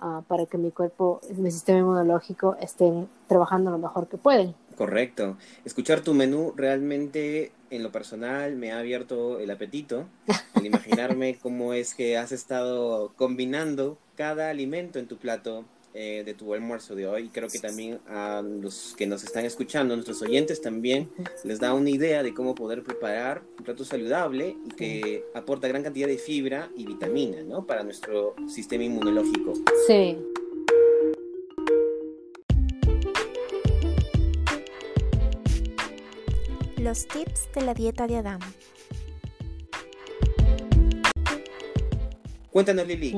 ah, 0.00 0.22
para 0.28 0.46
que 0.46 0.58
mi 0.58 0.70
cuerpo, 0.70 1.20
mi 1.36 1.50
sistema 1.50 1.78
inmunológico 1.78 2.56
estén 2.60 3.08
trabajando 3.26 3.70
lo 3.70 3.78
mejor 3.78 4.06
que 4.06 4.18
pueden. 4.18 4.54
Correcto. 4.76 5.36
Escuchar 5.64 6.00
tu 6.00 6.14
menú 6.14 6.54
realmente, 6.56 7.52
en 7.70 7.82
lo 7.82 7.90
personal, 7.90 8.56
me 8.56 8.72
ha 8.72 8.78
abierto 8.78 9.38
el 9.38 9.50
apetito. 9.50 10.06
Al 10.54 10.66
imaginarme 10.66 11.38
cómo 11.38 11.74
es 11.74 11.94
que 11.94 12.16
has 12.16 12.32
estado 12.32 13.12
combinando 13.16 13.98
cada 14.16 14.50
alimento 14.50 14.98
en 14.98 15.06
tu 15.06 15.16
plato 15.16 15.64
eh, 15.92 16.22
de 16.24 16.34
tu 16.34 16.54
almuerzo 16.54 16.94
de 16.94 17.06
hoy. 17.06 17.28
Creo 17.30 17.48
que 17.48 17.58
también 17.58 17.98
a 18.06 18.42
los 18.42 18.94
que 18.96 19.06
nos 19.06 19.24
están 19.24 19.44
escuchando, 19.44 19.94
nuestros 19.94 20.22
oyentes 20.22 20.60
también, 20.60 21.10
les 21.44 21.58
da 21.58 21.74
una 21.74 21.90
idea 21.90 22.22
de 22.22 22.32
cómo 22.32 22.54
poder 22.54 22.82
preparar 22.82 23.42
un 23.58 23.64
plato 23.64 23.84
saludable 23.84 24.56
y 24.64 24.68
que 24.70 25.24
aporta 25.34 25.68
gran 25.68 25.82
cantidad 25.82 26.06
de 26.06 26.18
fibra 26.18 26.70
y 26.76 26.86
vitamina, 26.86 27.42
¿no? 27.42 27.66
Para 27.66 27.82
nuestro 27.82 28.36
sistema 28.48 28.84
inmunológico. 28.84 29.54
Sí. 29.86 30.16
Los 36.78 37.06
tips 37.06 37.52
de 37.54 37.62
la 37.62 37.74
dieta 37.74 38.06
de 38.06 38.16
Adán. 38.16 38.40
Cuéntanos, 42.50 42.84
Lili, 42.84 43.14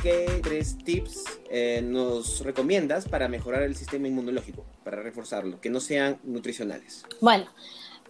¿qué 0.00 0.40
tres 0.44 0.78
tips 0.78 1.24
eh, 1.50 1.82
nos 1.82 2.44
recomiendas 2.44 3.08
para 3.08 3.26
mejorar 3.26 3.62
el 3.62 3.74
sistema 3.74 4.06
inmunológico, 4.06 4.64
para 4.84 5.02
reforzarlo, 5.02 5.60
que 5.60 5.70
no 5.70 5.80
sean 5.80 6.20
nutricionales? 6.22 7.04
Bueno, 7.20 7.46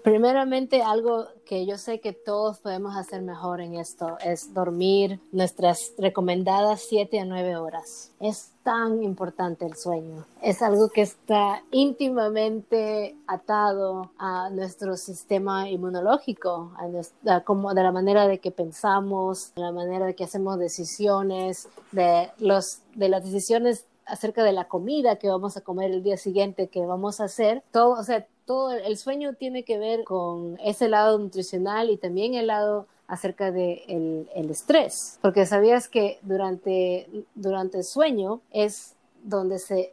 Primeramente, 0.07 0.83
algo 0.83 1.27
que 1.45 1.67
yo 1.67 1.79
sé 1.79 1.99
que 1.99 2.13
todos 2.13 2.61
podemos 2.61 2.97
hacer 2.97 3.23
mejor 3.23 3.61
en 3.61 3.75
esto 3.75 4.17
es 4.25 4.55
dormir 4.55 5.19
nuestras 5.33 5.95
recomendadas 5.99 6.87
7 6.89 7.19
a 7.19 7.25
9 7.25 7.57
horas. 7.57 8.13
Es 8.21 8.53
tan 8.63 9.03
importante 9.03 9.67
el 9.67 9.75
sueño. 9.75 10.25
Es 10.41 10.63
algo 10.63 10.91
que 10.91 11.03
está 11.03 11.65
íntimamente 11.73 13.17
atado 13.27 14.13
a 14.17 14.49
nuestro 14.51 14.97
sistema 14.97 15.69
inmunológico, 15.69 16.71
a 17.27 17.41
como 17.41 17.75
de 17.75 17.83
la 17.83 17.91
manera 17.91 18.29
de 18.29 18.39
que 18.39 18.53
pensamos, 18.53 19.57
de 19.57 19.63
la 19.63 19.73
manera 19.73 20.07
de 20.07 20.15
que 20.15 20.23
hacemos 20.23 20.57
decisiones, 20.57 21.69
de, 21.91 22.31
los, 22.39 22.79
de 22.95 23.09
las 23.09 23.25
decisiones 23.25 23.87
acerca 24.05 24.45
de 24.45 24.53
la 24.53 24.69
comida 24.69 25.17
que 25.17 25.29
vamos 25.29 25.57
a 25.57 25.63
comer 25.63 25.91
el 25.91 26.05
día 26.05 26.17
siguiente, 26.17 26.69
que 26.69 26.87
vamos 26.87 27.19
a 27.21 27.25
hacer, 27.25 27.65
todo, 27.73 27.99
o 27.99 28.05
sea, 28.05 28.25
todo 28.47 28.73
el 28.73 28.97
sueño 28.97 29.35
tiene 29.35 29.65
que 29.65 29.79
ver 29.79 30.05
con 30.05 30.59
ese 30.65 30.89
lado 30.89 31.19
nutricional 31.19 31.91
y 31.91 31.99
también 31.99 32.35
el 32.35 32.47
lado 32.47 32.87
acerca 33.09 33.51
del 33.51 33.87
de 33.87 34.27
el 34.35 34.51
estrés, 34.51 35.19
porque 35.21 35.47
sabías 35.47 35.89
que 35.89 36.19
durante, 36.23 37.09
durante 37.35 37.79
el 37.79 37.85
sueño 37.85 38.41
es 38.53 38.95
donde 39.23 39.59
se, 39.59 39.93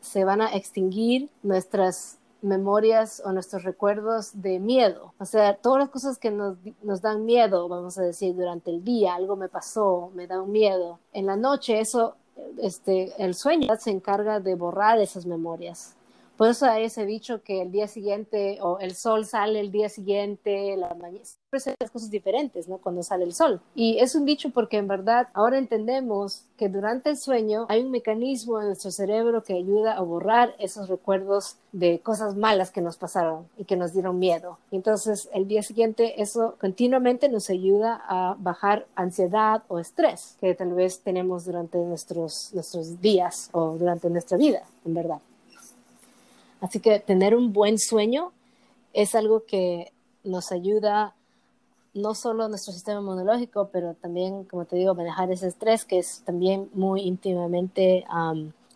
se 0.00 0.24
van 0.24 0.40
a 0.40 0.54
extinguir 0.54 1.28
nuestras 1.42 2.18
memorias 2.42 3.22
o 3.24 3.32
nuestros 3.32 3.64
recuerdos 3.64 4.40
de 4.40 4.58
miedo. 4.58 5.12
O 5.18 5.24
sea, 5.24 5.54
todas 5.56 5.80
las 5.80 5.90
cosas 5.90 6.18
que 6.18 6.30
nos, 6.30 6.56
nos, 6.82 7.02
dan 7.02 7.24
miedo, 7.24 7.68
vamos 7.68 7.98
a 7.98 8.02
decir, 8.02 8.34
durante 8.34 8.70
el 8.70 8.82
día, 8.82 9.14
algo 9.14 9.36
me 9.36 9.48
pasó, 9.48 10.10
me 10.14 10.26
da 10.26 10.40
un 10.40 10.50
miedo. 10.50 10.98
En 11.12 11.26
la 11.26 11.36
noche 11.36 11.80
eso, 11.80 12.16
este, 12.58 13.12
el 13.22 13.34
sueño 13.34 13.68
se 13.78 13.90
encarga 13.90 14.40
de 14.40 14.54
borrar 14.54 14.98
esas 14.98 15.26
memorias. 15.26 15.96
Por 16.40 16.48
eso 16.48 16.64
hay 16.64 16.84
ese 16.84 17.04
dicho 17.04 17.42
que 17.42 17.60
el 17.60 17.70
día 17.70 17.86
siguiente 17.86 18.60
o 18.62 18.78
el 18.78 18.94
sol 18.94 19.26
sale 19.26 19.60
el 19.60 19.70
día 19.70 19.90
siguiente, 19.90 20.74
la 20.74 20.94
mañana, 20.94 21.22
siempre 21.22 21.74
las 21.78 21.90
cosas 21.90 22.10
diferentes, 22.10 22.66
¿no? 22.66 22.78
Cuando 22.78 23.02
sale 23.02 23.24
el 23.24 23.34
sol. 23.34 23.60
Y 23.74 23.98
es 23.98 24.14
un 24.14 24.24
dicho 24.24 24.48
porque 24.48 24.78
en 24.78 24.88
verdad 24.88 25.28
ahora 25.34 25.58
entendemos 25.58 26.46
que 26.56 26.70
durante 26.70 27.10
el 27.10 27.18
sueño 27.18 27.66
hay 27.68 27.82
un 27.82 27.90
mecanismo 27.90 28.58
en 28.58 28.68
nuestro 28.68 28.90
cerebro 28.90 29.44
que 29.44 29.52
ayuda 29.52 29.92
a 29.92 30.00
borrar 30.00 30.54
esos 30.58 30.88
recuerdos 30.88 31.58
de 31.72 31.98
cosas 31.98 32.36
malas 32.36 32.70
que 32.70 32.80
nos 32.80 32.96
pasaron 32.96 33.46
y 33.58 33.66
que 33.66 33.76
nos 33.76 33.92
dieron 33.92 34.18
miedo. 34.18 34.56
Y 34.70 34.76
entonces 34.76 35.28
el 35.34 35.46
día 35.46 35.62
siguiente 35.62 36.22
eso 36.22 36.56
continuamente 36.58 37.28
nos 37.28 37.50
ayuda 37.50 38.02
a 38.08 38.34
bajar 38.38 38.86
ansiedad 38.94 39.62
o 39.68 39.78
estrés 39.78 40.38
que 40.40 40.54
tal 40.54 40.72
vez 40.72 41.00
tenemos 41.00 41.44
durante 41.44 41.76
nuestros, 41.76 42.50
nuestros 42.54 43.02
días 43.02 43.50
o 43.52 43.76
durante 43.76 44.08
nuestra 44.08 44.38
vida, 44.38 44.62
en 44.86 44.94
verdad. 44.94 45.20
Así 46.60 46.80
que 46.80 47.00
tener 47.00 47.34
un 47.34 47.52
buen 47.52 47.78
sueño 47.78 48.32
es 48.92 49.14
algo 49.14 49.44
que 49.44 49.92
nos 50.24 50.52
ayuda 50.52 51.14
no 51.94 52.14
solo 52.14 52.44
a 52.44 52.48
nuestro 52.48 52.72
sistema 52.72 53.00
inmunológico, 53.00 53.68
pero 53.72 53.94
también, 53.94 54.44
como 54.44 54.64
te 54.64 54.76
digo, 54.76 54.94
manejar 54.94 55.30
ese 55.32 55.48
estrés 55.48 55.84
que 55.84 55.98
es 55.98 56.22
también 56.24 56.70
muy 56.72 57.02
íntimamente 57.02 58.04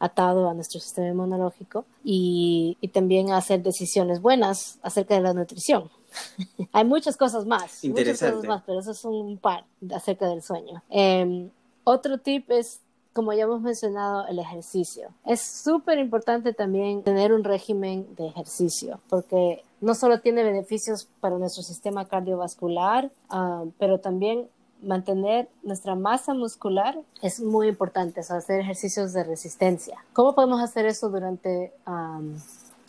atado 0.01 0.49
a 0.49 0.55
nuestro 0.55 0.81
sistema 0.81 1.09
inmunológico 1.09 1.85
y, 2.03 2.77
también 2.93 3.33
hacer 3.33 3.63
decisiones 3.63 4.21
buenas 4.21 4.79
acerca 4.83 5.15
de 5.15 5.21
la 5.21 5.33
nutrición. 5.33 5.91
Hay 6.73 6.85
muchas 6.85 7.17
cosas 7.17 7.45
más, 7.47 7.85
muchas 7.85 8.21
cosas 8.21 8.45
más, 8.45 8.63
pero 8.67 8.81
eso 8.81 8.93
es 8.93 9.05
un 9.05 9.39
par 9.39 9.65
acerca 9.95 10.29
del 10.29 10.43
sueño. 10.43 10.83
Em, 10.91 11.51
otro 11.85 12.19
tip 12.19 12.51
es 12.51 12.81
como 13.15 13.33
ya 13.33 13.45
hemos 13.45 13.63
mencionado, 13.63 14.27
el 14.27 14.39
ejercicio. 14.41 15.09
Es 15.25 15.41
súper 15.41 15.99
importante 15.99 16.53
también 16.53 17.03
tener 17.03 17.33
un 17.33 17.45
régimen 17.45 18.07
de 18.17 18.27
ejercicio, 18.27 19.01
porque 19.09 19.63
no 19.81 19.95
solo 19.95 20.21
tiene 20.21 20.43
beneficios 20.43 21.09
para 21.21 21.39
nuestro 21.39 21.63
sistema 21.63 22.07
cardiovascular, 22.07 23.11
ah, 23.31 23.65
pero 23.79 24.01
también 24.01 24.49
mantener 24.83 25.49
nuestra 25.63 25.95
masa 25.95 26.35
muscular 26.35 26.99
es 27.23 27.41
muy 27.41 27.69
importante, 27.69 28.21
hacer 28.21 28.61
ejercicios 28.61 29.13
de 29.13 29.25
resistencia. 29.25 29.97
¿Cómo 30.13 30.35
podemos 30.35 30.61
hacer 30.61 30.85
eso 30.85 31.09
durante 31.09 31.73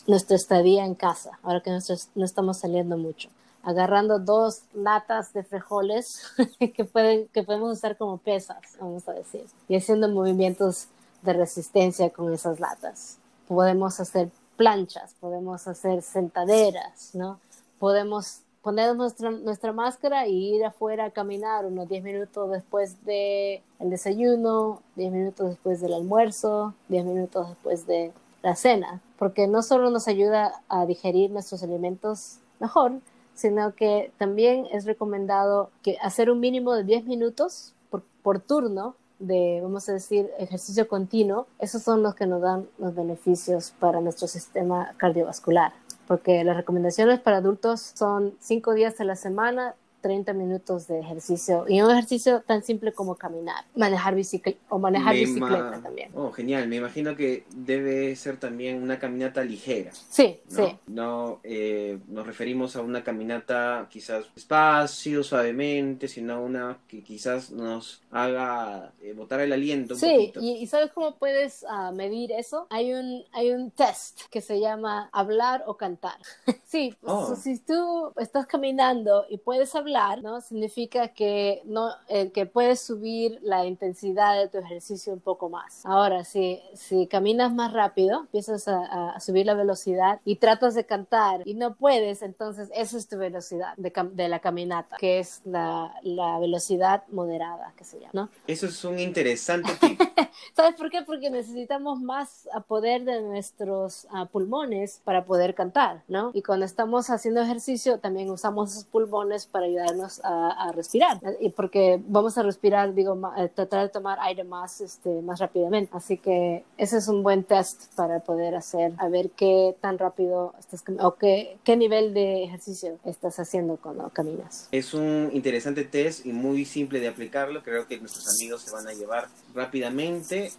nuestra 0.07 0.35
estadía 0.35 0.85
en 0.85 0.95
casa, 0.95 1.39
ahora 1.43 1.61
que 1.61 1.71
no 1.71 2.25
estamos 2.25 2.57
saliendo 2.57 2.97
mucho? 2.97 3.29
Agarrando 3.65 4.19
dos 4.19 4.61
latas 4.73 5.33
de 5.33 5.43
frijoles 5.43 6.23
que, 6.75 6.85
pueden, 6.85 7.27
que 7.29 7.43
podemos 7.43 7.77
usar 7.77 7.97
como 7.97 8.17
pesas, 8.17 8.57
vamos 8.79 9.07
a 9.09 9.13
decir, 9.13 9.45
y 9.67 9.75
haciendo 9.75 10.07
movimientos 10.07 10.87
de 11.23 11.33
resistencia 11.33 12.09
con 12.11 12.33
esas 12.33 12.59
latas. 12.59 13.17
Podemos 13.47 13.99
hacer 13.99 14.29
planchas, 14.55 15.15
podemos 15.19 15.67
hacer 15.67 16.01
sentaderas, 16.01 17.11
¿no? 17.13 17.39
Podemos 17.79 18.41
poner 18.61 18.95
nuestra, 18.95 19.29
nuestra 19.29 19.73
máscara 19.73 20.27
y 20.27 20.55
ir 20.55 20.65
afuera 20.65 21.05
a 21.05 21.11
caminar 21.11 21.65
unos 21.65 21.87
10 21.87 22.03
minutos 22.03 22.49
después 22.49 23.03
del 23.05 23.61
el 23.79 23.89
desayuno, 23.89 24.81
10 24.95 25.11
minutos 25.11 25.49
después 25.49 25.81
del 25.81 25.93
almuerzo, 25.93 26.73
10 26.89 27.05
minutos 27.05 27.49
después 27.49 27.85
de 27.85 28.11
la 28.41 28.55
cena, 28.55 29.01
porque 29.19 29.47
no 29.47 29.61
solo 29.61 29.89
nos 29.89 30.07
ayuda 30.07 30.61
a 30.69 30.85
digerir 30.85 31.31
nuestros 31.31 31.61
alimentos 31.61 32.37
mejor, 32.59 32.93
sino 33.35 33.75
que 33.75 34.11
también 34.17 34.65
es 34.71 34.85
recomendado 34.85 35.69
que 35.83 35.97
hacer 36.01 36.31
un 36.31 36.39
mínimo 36.39 36.73
de 36.73 36.83
10 36.83 37.05
minutos 37.05 37.73
por, 37.89 38.03
por 38.23 38.39
turno 38.39 38.95
de, 39.19 39.59
vamos 39.61 39.87
a 39.87 39.93
decir, 39.93 40.29
ejercicio 40.39 40.87
continuo, 40.87 41.47
esos 41.59 41.83
son 41.83 42.03
los 42.03 42.15
que 42.15 42.25
nos 42.25 42.41
dan 42.41 42.67
los 42.77 42.95
beneficios 42.95 43.73
para 43.79 44.01
nuestro 44.01 44.27
sistema 44.27 44.93
cardiovascular 44.97 45.73
porque 46.07 46.43
las 46.43 46.55
recomendaciones 46.55 47.19
para 47.19 47.37
adultos 47.37 47.93
son 47.95 48.35
cinco 48.39 48.73
días 48.73 48.99
a 48.99 49.03
la 49.03 49.15
semana 49.15 49.75
30 50.05 50.33
minutos 50.33 50.85
de 50.85 50.99
ejercicio 50.99 51.65
y 51.67 51.81
un 51.81 51.89
ejercicio 51.89 52.43
tan 52.45 52.61
simple 52.61 52.93
como 52.93 53.15
caminar, 53.15 53.65
manejar 53.75 54.13
bicicleta 54.13 54.59
o 54.69 54.77
manejar 54.77 55.15
bicicleta 55.15 55.79
también. 55.81 56.11
Oh, 56.13 56.31
genial. 56.31 56.67
Me 56.67 56.75
imagino 56.75 57.15
que 57.15 57.43
debe 57.55 58.15
ser 58.15 58.37
también 58.37 58.83
una 58.83 58.99
caminata 58.99 59.43
ligera. 59.43 59.89
Sí, 60.09 60.39
¿no? 60.51 60.55
sí. 60.55 60.77
No 60.85 61.39
eh, 61.43 61.97
nos 62.07 62.27
referimos 62.27 62.75
a 62.75 62.81
una 62.81 63.03
caminata 63.03 63.87
quizás 63.89 64.25
despacio, 64.35 65.23
suavemente, 65.23 66.07
sino 66.07 66.39
una 66.43 66.77
que 66.87 67.01
quizás 67.01 67.49
nos 67.49 68.03
haga 68.11 68.93
eh, 69.01 69.13
botar 69.13 69.39
el 69.39 69.53
aliento 69.53 69.95
un 69.95 69.99
sí, 69.99 70.13
poquito. 70.13 70.39
Y, 70.39 70.51
y 70.57 70.67
¿sabes 70.67 70.91
cómo 70.91 71.15
puedes 71.15 71.63
uh, 71.63 71.91
medir 71.95 72.31
eso? 72.31 72.67
Hay 72.69 72.93
un, 72.93 73.23
hay 73.31 73.49
un 73.49 73.71
test 73.71 74.21
que 74.29 74.41
se 74.41 74.59
llama 74.59 75.09
hablar 75.11 75.63
o 75.65 75.77
cantar. 75.77 76.19
sí, 76.63 76.95
Oh. 77.01 77.35
si 77.35 77.57
tú 77.59 78.13
estás 78.17 78.45
caminando 78.45 79.25
y 79.29 79.37
puedes 79.37 79.73
hablar, 79.75 79.94
¿no? 80.21 80.41
Significa 80.41 81.09
que, 81.09 81.61
no, 81.65 81.89
eh, 82.09 82.31
que 82.31 82.45
puedes 82.45 82.81
subir 82.81 83.39
la 83.41 83.65
intensidad 83.65 84.37
de 84.37 84.49
tu 84.49 84.57
ejercicio 84.57 85.13
un 85.13 85.21
poco 85.21 85.49
más. 85.49 85.85
Ahora, 85.85 86.25
si, 86.25 86.61
si 86.73 87.07
caminas 87.07 87.53
más 87.53 87.71
rápido, 87.71 88.21
empiezas 88.21 88.67
a, 88.67 89.19
subir 89.19 89.45
la 89.45 89.53
velocidad 89.53 90.19
y 90.25 90.35
tratas 90.35 90.75
de 90.75 90.85
cantar 90.85 91.41
y 91.45 91.53
no 91.53 91.75
puedes, 91.75 92.21
entonces 92.21 92.69
esa 92.75 92.97
es 92.97 93.07
tu 93.07 93.17
velocidad 93.17 93.73
de, 93.77 94.27
la 94.27 94.39
caminata, 94.39 94.97
que 94.97 95.19
es 95.19 95.41
la, 95.45 95.93
velocidad 96.39 97.03
moderada, 97.11 97.73
que 97.77 97.83
se 97.85 97.99
llama. 97.99 98.29
Eso 98.47 98.65
es 98.65 98.83
un 98.83 98.99
interesante 98.99 99.71
tip. 99.79 99.99
¿Sabes 100.55 100.75
por 100.75 100.89
qué? 100.89 101.01
Porque 101.03 101.29
necesitamos 101.29 102.01
más 102.01 102.47
poder 102.67 103.03
de 103.03 103.21
nuestros 103.21 104.07
uh, 104.11 104.25
pulmones 104.27 105.01
para 105.03 105.25
poder 105.25 105.55
cantar, 105.55 106.03
¿no? 106.07 106.31
Y 106.33 106.41
cuando 106.41 106.65
estamos 106.65 107.09
haciendo 107.09 107.41
ejercicio, 107.41 107.99
también 107.99 108.29
usamos 108.29 108.71
esos 108.71 108.85
pulmones 108.85 109.45
para 109.45 109.65
ayudar 109.65 109.85
ayudarnos 109.85 110.21
a, 110.23 110.51
a, 110.51 110.71
respirar. 110.71 111.19
Y 111.39 111.49
porque 111.49 112.01
vamos 112.07 112.37
a 112.37 112.43
respirar 112.43 112.93
digo 112.93 113.15
ma, 113.15 113.35
tratar 113.49 113.83
de 113.83 113.89
tomar 113.89 114.17
aire 114.21 114.43
más 114.43 114.81
este 114.81 115.21
más 115.21 115.39
rápidamente. 115.39 115.91
Así 115.95 116.17
que 116.17 116.63
ese 116.77 116.97
es 116.97 117.07
un 117.07 117.23
buen 117.23 117.43
test 117.43 117.93
para 117.95 118.19
poder 118.19 118.55
hacer 118.55 118.93
a 118.97 119.07
ver 119.09 119.31
qué 119.31 119.75
tan 119.81 119.97
rápido 119.97 120.53
estás 120.59 120.83
o 120.99 121.15
qué, 121.15 121.57
qué 121.63 121.75
nivel 121.75 122.13
de 122.13 122.43
ejercicio 122.43 122.97
estás 123.05 123.39
haciendo 123.39 123.77
cuando 123.77 124.09
caminas. 124.09 124.67
Es 124.71 124.93
un 124.93 125.29
interesante 125.33 125.83
test 125.83 126.25
y 126.25 126.31
muy 126.31 126.65
simple 126.65 126.99
de 126.99 127.07
aplicarlo. 127.07 127.63
Creo 127.63 127.87
que 127.87 127.99
nuestros 127.99 128.27
amigos 128.39 128.61
se 128.61 128.71
van 128.71 128.87
a 128.87 128.93
llevar 128.93 129.27
rápidamente 129.53 130.04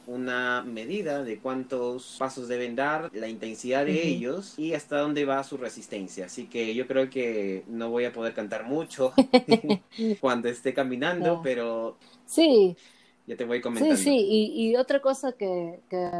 una 0.06 0.62
medida 0.62 1.22
de 1.22 1.38
cuántos 1.38 2.16
pasos 2.18 2.48
deben 2.48 2.76
dar 2.76 3.10
la 3.12 3.28
intensidad 3.28 3.84
de 3.84 3.92
uh 3.92 3.94
-huh. 3.96 4.16
ellos 4.16 4.54
y 4.58 4.74
hasta 4.74 4.98
dónde 4.98 5.24
va 5.24 5.42
su 5.44 5.56
resistencia 5.56 6.26
así 6.26 6.46
que 6.46 6.74
yo 6.74 6.86
creo 6.86 7.08
que 7.10 7.64
no 7.68 7.90
voy 7.90 8.04
a 8.04 8.12
poder 8.12 8.34
cantar 8.34 8.64
mucho 8.64 9.12
cuando 10.20 10.48
esté 10.48 10.72
caminando, 10.74 11.36
Ah. 11.36 11.40
pero 11.42 11.96
sí, 12.26 12.76
ya 13.26 13.36
te 13.36 13.44
voy 13.44 13.60
comentando. 13.60 13.96
sí, 13.96 14.04
sí, 14.04 14.16
y, 14.28 14.70
y 14.70 14.76
otra 14.76 15.00
cosa 15.00 15.32
que, 15.32 15.80
que 15.90 16.10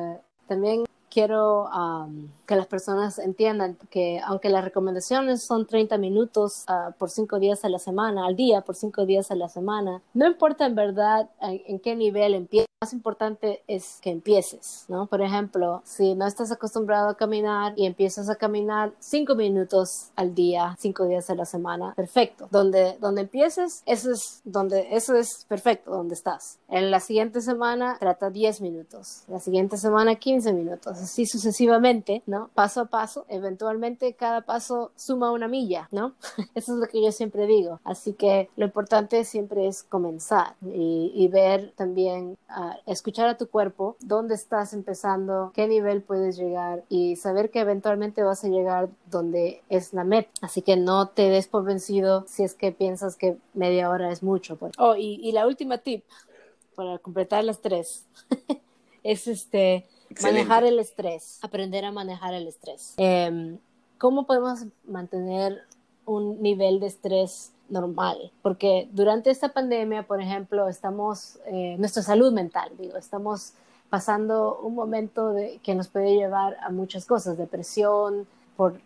también 0.46 0.84
quiero 1.08 1.64
um, 1.70 2.28
que 2.46 2.56
las 2.56 2.66
personas 2.66 3.18
entiendan 3.18 3.78
que 3.90 4.20
aunque 4.24 4.50
las 4.50 4.62
recomendaciones 4.64 5.42
son 5.42 5.64
30 5.66 5.96
minutos 5.98 6.64
uh, 6.68 6.92
por 6.98 7.08
5 7.08 7.38
días 7.38 7.64
a 7.64 7.68
la 7.70 7.78
semana, 7.78 8.26
al 8.26 8.36
día, 8.36 8.60
por 8.60 8.74
5 8.74 9.06
días 9.06 9.30
a 9.30 9.34
la 9.34 9.48
semana, 9.48 10.02
no 10.12 10.26
importa 10.26 10.66
en 10.66 10.74
verdad 10.74 11.30
en, 11.40 11.62
en 11.66 11.78
qué 11.80 11.96
nivel 11.96 12.34
empiezas, 12.34 12.66
lo 12.75 12.75
más 12.82 12.92
importante 12.92 13.62
es 13.66 14.00
que 14.02 14.10
empieces, 14.10 14.84
¿no? 14.88 15.06
Por 15.06 15.22
ejemplo, 15.22 15.80
si 15.86 16.14
no 16.14 16.26
estás 16.26 16.52
acostumbrado 16.52 17.08
a 17.08 17.16
caminar 17.16 17.72
y 17.74 17.86
empiezas 17.86 18.28
a 18.28 18.34
caminar 18.34 18.92
5 18.98 19.34
minutos 19.34 20.10
al 20.14 20.34
día, 20.34 20.76
5 20.78 21.06
días 21.06 21.30
a 21.30 21.34
la 21.34 21.46
semana, 21.46 21.94
perfecto. 21.94 22.48
Donde, 22.50 22.98
donde 23.00 23.22
empieces, 23.22 23.82
eso 23.86 24.12
es, 24.12 24.42
donde, 24.44 24.88
eso 24.94 25.16
es 25.16 25.46
perfecto, 25.48 25.90
donde 25.90 26.12
estás. 26.12 26.58
En 26.68 26.90
la 26.90 27.00
siguiente 27.00 27.40
semana 27.40 27.96
trata 27.98 28.28
10 28.28 28.60
minutos, 28.60 29.22
la 29.28 29.40
siguiente 29.40 29.78
semana 29.78 30.16
15 30.16 30.52
minutos, 30.52 30.98
así 30.98 31.24
sucesivamente, 31.24 32.22
¿no? 32.26 32.50
Paso 32.52 32.82
a 32.82 32.84
paso, 32.84 33.24
eventualmente 33.28 34.12
cada 34.12 34.42
paso 34.42 34.92
suma 34.96 35.32
una 35.32 35.48
milla, 35.48 35.88
¿no? 35.92 36.12
Eso 36.54 36.74
es 36.74 36.78
lo 36.78 36.86
que 36.88 37.02
yo 37.02 37.10
siempre 37.10 37.46
digo. 37.46 37.80
Así 37.84 38.12
que 38.12 38.50
lo 38.56 38.66
importante 38.66 39.24
siempre 39.24 39.66
es 39.66 39.82
comenzar 39.82 40.56
y, 40.60 41.10
y 41.14 41.28
ver 41.28 41.72
también, 41.74 42.36
escuchar 42.86 43.28
a 43.28 43.36
tu 43.36 43.48
cuerpo, 43.48 43.96
dónde 44.00 44.34
estás 44.34 44.72
empezando, 44.72 45.52
qué 45.54 45.66
nivel 45.66 46.02
puedes 46.02 46.36
llegar 46.36 46.84
y 46.88 47.16
saber 47.16 47.50
que 47.50 47.60
eventualmente 47.60 48.22
vas 48.22 48.44
a 48.44 48.48
llegar 48.48 48.88
donde 49.10 49.62
es 49.68 49.92
la 49.92 50.04
meta. 50.04 50.30
Así 50.42 50.62
que 50.62 50.76
no 50.76 51.08
te 51.08 51.28
des 51.30 51.48
por 51.48 51.64
vencido 51.64 52.24
si 52.26 52.44
es 52.44 52.54
que 52.54 52.72
piensas 52.72 53.16
que 53.16 53.36
media 53.54 53.90
hora 53.90 54.10
es 54.10 54.22
mucho. 54.22 54.56
Pues. 54.56 54.72
Oh, 54.78 54.94
y, 54.96 55.20
y 55.22 55.32
la 55.32 55.46
última 55.46 55.78
tip 55.78 56.04
para 56.74 56.98
completar 56.98 57.42
las 57.44 57.60
tres 57.62 58.04
es 59.02 59.26
este 59.26 59.86
Excelente. 60.10 60.22
manejar 60.44 60.64
el 60.64 60.78
estrés, 60.78 61.38
aprender 61.42 61.84
a 61.84 61.92
manejar 61.92 62.34
el 62.34 62.46
estrés. 62.46 62.94
Eh, 62.98 63.56
¿Cómo 63.98 64.26
podemos 64.26 64.60
mantener 64.84 65.62
un 66.06 66.40
nivel 66.40 66.80
de 66.80 66.86
estrés 66.86 67.52
normal? 67.68 68.32
Porque 68.42 68.88
durante 68.92 69.30
esta 69.30 69.50
pandemia, 69.50 70.06
por 70.06 70.20
ejemplo, 70.20 70.68
estamos, 70.68 71.38
eh, 71.46 71.76
nuestra 71.78 72.02
salud 72.02 72.32
mental, 72.32 72.70
digo, 72.78 72.96
estamos 72.96 73.52
pasando 73.90 74.58
un 74.62 74.74
momento 74.74 75.32
de, 75.32 75.60
que 75.62 75.74
nos 75.74 75.88
puede 75.88 76.16
llevar 76.16 76.56
a 76.62 76.70
muchas 76.70 77.04
cosas, 77.06 77.36
depresión, 77.36 78.26
por 78.56 78.80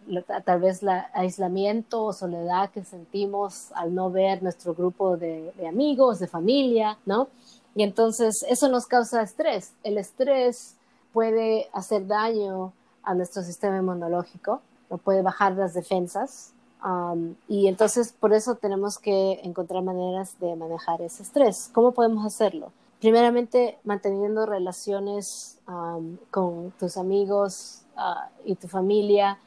tal 0.44 0.60
vez 0.60 0.82
el 0.82 0.88
aislamiento 1.14 2.04
o 2.04 2.12
soledad 2.12 2.70
que 2.70 2.84
sentimos 2.84 3.70
al 3.72 3.94
no 3.94 4.10
ver 4.10 4.42
nuestro 4.42 4.74
grupo 4.74 5.16
de, 5.16 5.52
de 5.56 5.68
amigos, 5.68 6.18
de 6.18 6.26
familia, 6.26 6.98
¿no? 7.06 7.28
Y 7.76 7.84
entonces 7.84 8.44
eso 8.48 8.68
nos 8.68 8.86
causa 8.86 9.22
estrés. 9.22 9.74
El 9.84 9.96
estrés 9.96 10.74
puede 11.12 11.68
hacer 11.72 12.06
daño 12.08 12.72
a 13.04 13.14
nuestro 13.14 13.42
sistema 13.42 13.78
inmunológico, 13.78 14.60
o 14.90 14.98
puede 14.98 15.22
bajar 15.22 15.52
las 15.52 15.72
defensas. 15.72 16.52
Um, 16.84 17.34
y 17.46 17.66
entonces 17.66 18.12
por 18.12 18.32
eso 18.32 18.54
tenemos 18.54 18.98
que 18.98 19.40
encontrar 19.42 19.82
maneras 19.82 20.38
de 20.40 20.56
manejar 20.56 21.02
ese 21.02 21.22
estrés. 21.22 21.70
¿Cómo 21.72 21.92
podemos 21.92 22.24
hacerlo? 22.24 22.72
Primeramente, 23.00 23.78
manteniendo 23.84 24.44
relaciones 24.44 25.58
con 26.30 26.72
tus 26.78 26.96
amigos 26.96 27.82
uh, 27.96 28.28
y 28.44 28.56
tu 28.56 28.68
familia 28.68 29.38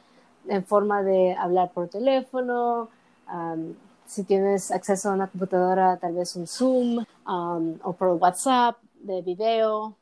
en 0.48 0.64
forma 0.64 1.02
de 1.02 1.34
hablar 1.34 1.70
por 1.72 1.88
teléfono, 1.88 2.88
um, 3.32 3.74
si 4.06 4.24
tienes 4.24 4.70
acceso 4.70 5.10
a 5.10 5.14
una 5.14 5.28
computadora, 5.28 5.96
tal 5.98 6.14
vez 6.14 6.36
un 6.36 6.46
Zoom 6.46 7.04
o 7.26 7.92
por 7.92 8.08
WhatsApp 8.20 8.76
de 9.00 9.22
video, 9.22 9.94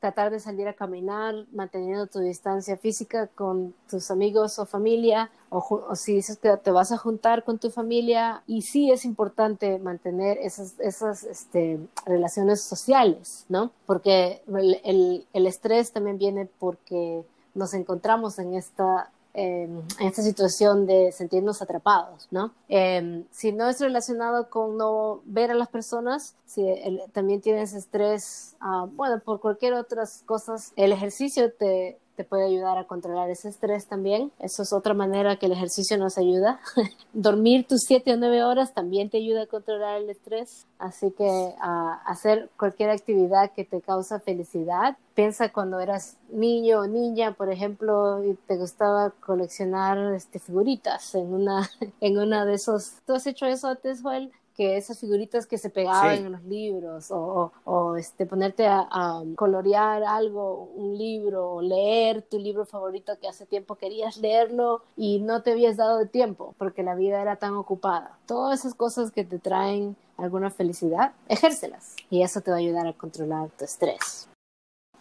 tratar 0.00 0.30
de 0.30 0.40
salir 0.40 0.68
a 0.68 0.74
caminar, 0.74 1.34
manteniendo 1.52 2.06
tu 2.06 2.20
distancia 2.20 2.76
física 2.76 3.26
con 3.28 3.74
tus 3.88 4.10
amigos 4.10 4.58
o 4.58 4.66
familia, 4.66 5.30
o, 5.50 5.94
si 5.94 6.14
dices 6.14 6.38
que 6.38 6.56
te 6.56 6.70
vas 6.70 6.92
a 6.92 6.98
juntar 6.98 7.44
con 7.44 7.58
tu 7.58 7.70
familia. 7.70 8.42
Y 8.46 8.62
sí 8.62 8.90
es 8.90 9.04
importante 9.04 9.78
mantener 9.78 10.38
esas, 10.38 10.78
esas 10.80 11.24
este, 11.24 11.78
relaciones 12.06 12.62
sociales, 12.62 13.46
¿no? 13.48 13.70
Porque 13.86 14.42
el, 14.46 15.26
el 15.32 15.46
estrés 15.46 15.92
también 15.92 16.18
viene 16.18 16.48
porque 16.58 17.24
nos 17.54 17.72
encontramos 17.74 18.38
en 18.38 18.54
esta 18.54 19.10
en 19.34 19.82
esta 20.00 20.22
situación 20.22 20.86
de 20.86 21.10
sentirnos 21.10 21.60
atrapados, 21.60 22.28
¿no? 22.30 22.52
Em, 22.68 23.24
si 23.30 23.52
no 23.52 23.68
es 23.68 23.80
relacionado 23.80 24.48
con 24.48 24.76
no 24.76 25.20
ver 25.24 25.50
a 25.50 25.54
las 25.54 25.68
personas, 25.68 26.36
si 26.46 26.64
también 27.12 27.40
tienes 27.40 27.74
estrés, 27.74 28.56
ah, 28.60 28.86
bueno, 28.92 29.20
por 29.24 29.40
cualquier 29.40 29.74
otras 29.74 30.22
cosas, 30.24 30.72
el 30.76 30.92
ejercicio 30.92 31.52
te, 31.52 31.98
te 32.16 32.24
puede 32.24 32.46
ayudar 32.46 32.78
a 32.78 32.84
controlar 32.84 33.30
ese 33.30 33.48
estrés 33.48 33.86
también. 33.86 34.32
Eso 34.38 34.62
es 34.62 34.72
otra 34.72 34.94
manera 34.94 35.36
que 35.36 35.46
el 35.46 35.52
ejercicio 35.52 35.96
nos 35.98 36.18
ayuda. 36.18 36.60
Dormir 37.12 37.66
tus 37.66 37.82
7 37.86 38.12
o 38.12 38.16
9 38.16 38.44
horas 38.44 38.74
también 38.74 39.10
te 39.10 39.18
ayuda 39.18 39.42
a 39.42 39.46
controlar 39.46 40.00
el 40.00 40.10
estrés. 40.10 40.66
Así 40.78 41.10
que 41.12 41.54
a 41.60 42.00
hacer 42.06 42.50
cualquier 42.58 42.90
actividad 42.90 43.52
que 43.52 43.64
te 43.64 43.80
causa 43.80 44.20
felicidad. 44.20 44.96
Piensa 45.14 45.52
cuando 45.52 45.80
eras 45.80 46.16
niño 46.30 46.80
o 46.80 46.86
niña, 46.86 47.32
por 47.32 47.50
ejemplo, 47.50 48.24
y 48.24 48.34
te 48.34 48.56
gustaba 48.56 49.10
coleccionar 49.10 50.14
este, 50.14 50.38
figuritas 50.38 51.14
en 51.14 51.32
una, 51.32 51.70
en 52.00 52.18
una 52.18 52.44
de 52.44 52.54
esos. 52.54 52.94
¿Tú 53.06 53.14
has 53.14 53.26
hecho 53.26 53.46
eso 53.46 53.68
antes, 53.68 54.02
Joel? 54.02 54.32
Que 54.54 54.76
esas 54.76 55.00
figuritas 55.00 55.46
que 55.46 55.58
se 55.58 55.70
pegaban 55.70 56.18
en 56.18 56.32
los 56.32 56.42
libros 56.44 57.10
o, 57.10 57.52
o, 57.64 57.96
este, 57.96 58.26
ponerte 58.26 58.66
a, 58.66 59.22
colorear 59.36 60.02
algo, 60.04 60.70
un 60.74 60.96
libro, 60.96 61.54
o 61.54 61.62
leer 61.62 62.22
tu 62.22 62.38
libro 62.38 62.64
favorito 62.64 63.18
que 63.20 63.28
hace 63.28 63.46
tiempo 63.46 63.74
querías 63.74 64.16
leerlo 64.16 64.82
y 64.96 65.18
no 65.20 65.42
te 65.42 65.52
habías 65.52 65.76
dado 65.76 65.98
de 65.98 66.06
tiempo 66.06 66.54
porque 66.58 66.82
la 66.82 66.94
vida 66.94 67.20
era 67.20 67.36
tan 67.36 67.54
ocupada. 67.54 68.18
Todas 68.26 68.60
esas 68.60 68.74
cosas 68.74 69.10
que 69.10 69.24
te 69.24 69.38
traen 69.38 69.96
alguna 70.16 70.50
felicidad, 70.50 71.12
ejércelas 71.28 71.96
y 72.10 72.22
eso 72.22 72.40
te 72.40 72.50
va 72.50 72.58
a 72.58 72.60
ayudar 72.60 72.86
a 72.86 72.92
controlar 72.92 73.50
tu 73.50 73.64
estrés. 73.64 74.28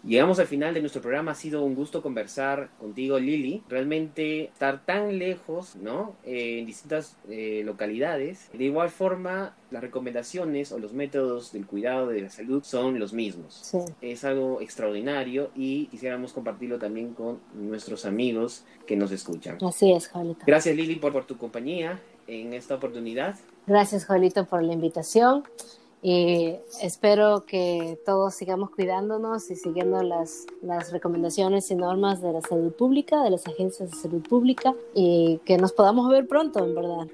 Llegamos 0.06 0.38
al 0.40 0.48
final 0.48 0.74
de 0.74 0.82
nuestro 0.82 1.02
programa, 1.02 1.32
ha 1.32 1.36
sido 1.36 1.64
un 1.64 1.76
gusto 1.76 2.02
conversar 2.02 2.70
contigo 2.78 3.18
Lili, 3.20 3.64
realmente 3.70 4.46
estar 4.46 4.86
tan 4.86 5.18
lejos, 5.18 5.78
¿no? 5.78 6.18
Eh, 6.26 6.60
en 6.60 6.66
distintas 6.66 7.16
eh, 7.30 7.62
localidades. 7.64 8.50
De 8.52 8.66
igual 8.66 8.90
forma, 8.90 9.56
las 9.72 9.82
recomendaciones 9.82 10.74
o 10.74 10.80
los 10.80 10.92
métodos 10.92 11.54
del 11.54 11.66
cuidado 11.66 12.08
de 12.08 12.22
la 12.22 12.30
salud 12.30 12.64
son 12.66 13.00
los 13.00 13.14
mismos. 13.14 13.74
Es 14.02 14.26
algo 14.26 14.60
extraordinario 14.60 15.52
y 15.56 15.86
quisiéramos 15.86 16.34
compartirlo 16.34 16.80
también 16.80 17.14
con 17.14 17.40
nuestros 17.54 18.06
amigos 18.06 18.66
que 18.86 18.98
nos 18.98 19.12
escuchan. 19.12 19.58
Así 19.64 19.94
es, 19.94 20.10
Jolito. 20.10 20.44
Gracias 20.46 20.76
Lili 20.76 20.96
por, 20.96 21.14
por 21.14 21.26
tu 21.26 21.38
compañía 21.38 21.98
en 22.28 22.54
esta 22.54 22.76
oportunidad. 22.76 23.36
Gracias, 23.68 24.06
Jolito, 24.06 24.46
por 24.46 24.64
la 24.64 24.74
invitación. 24.74 25.44
Y 26.06 26.58
espero 26.82 27.46
que 27.46 27.98
todos 28.06 28.36
sigamos 28.36 28.72
cuidándonos 28.72 29.50
y 29.50 29.56
siguiendo 29.56 30.04
las, 30.04 30.46
las 30.62 30.92
recomendaciones 30.92 31.72
y 31.72 31.76
normas 31.76 32.22
de 32.22 32.34
la 32.34 32.42
salud 32.42 32.74
pública, 32.74 33.24
de 33.24 33.30
las 33.30 33.48
agencias 33.48 33.90
de 33.90 33.96
salud 33.96 34.22
pública, 34.22 34.76
y 34.94 35.40
que 35.46 35.58
nos 35.58 35.72
podamos 35.72 36.10
ver 36.10 36.28
pronto, 36.28 36.60
en 36.66 36.76
verdad. 36.76 37.08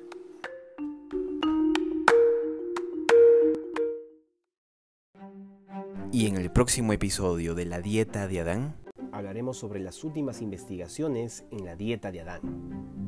Y 6.11 6.25
en 6.25 6.37
el 6.37 6.51
próximo 6.51 6.91
episodio 6.91 7.53
de 7.53 7.65
La 7.65 7.81
Dieta 7.81 8.27
de 8.27 8.39
Adán, 8.39 8.75
hablaremos 9.11 9.57
sobre 9.57 9.79
las 9.81 10.03
últimas 10.03 10.41
investigaciones 10.41 11.45
en 11.51 11.63
la 11.63 11.75
dieta 11.75 12.11
de 12.11 12.21
Adán. 12.21 12.98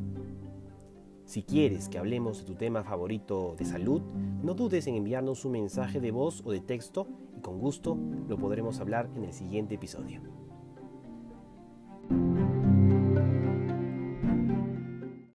Si 1.32 1.44
quieres 1.44 1.88
que 1.88 1.98
hablemos 1.98 2.40
de 2.40 2.44
tu 2.44 2.56
tema 2.56 2.84
favorito 2.84 3.56
de 3.58 3.64
salud, 3.64 4.02
no 4.44 4.54
dudes 4.54 4.86
en 4.88 4.96
enviarnos 4.96 5.46
un 5.46 5.54
mensaje 5.54 6.02
de 6.02 6.12
voz 6.12 6.42
o 6.44 6.52
de 6.52 6.60
texto 6.60 7.08
y 7.38 7.40
con 7.40 7.58
gusto 7.58 7.98
lo 8.28 8.38
podremos 8.38 8.82
hablar 8.82 9.10
en 9.16 9.24
el 9.24 9.32
siguiente 9.32 9.76
episodio. 9.76 10.41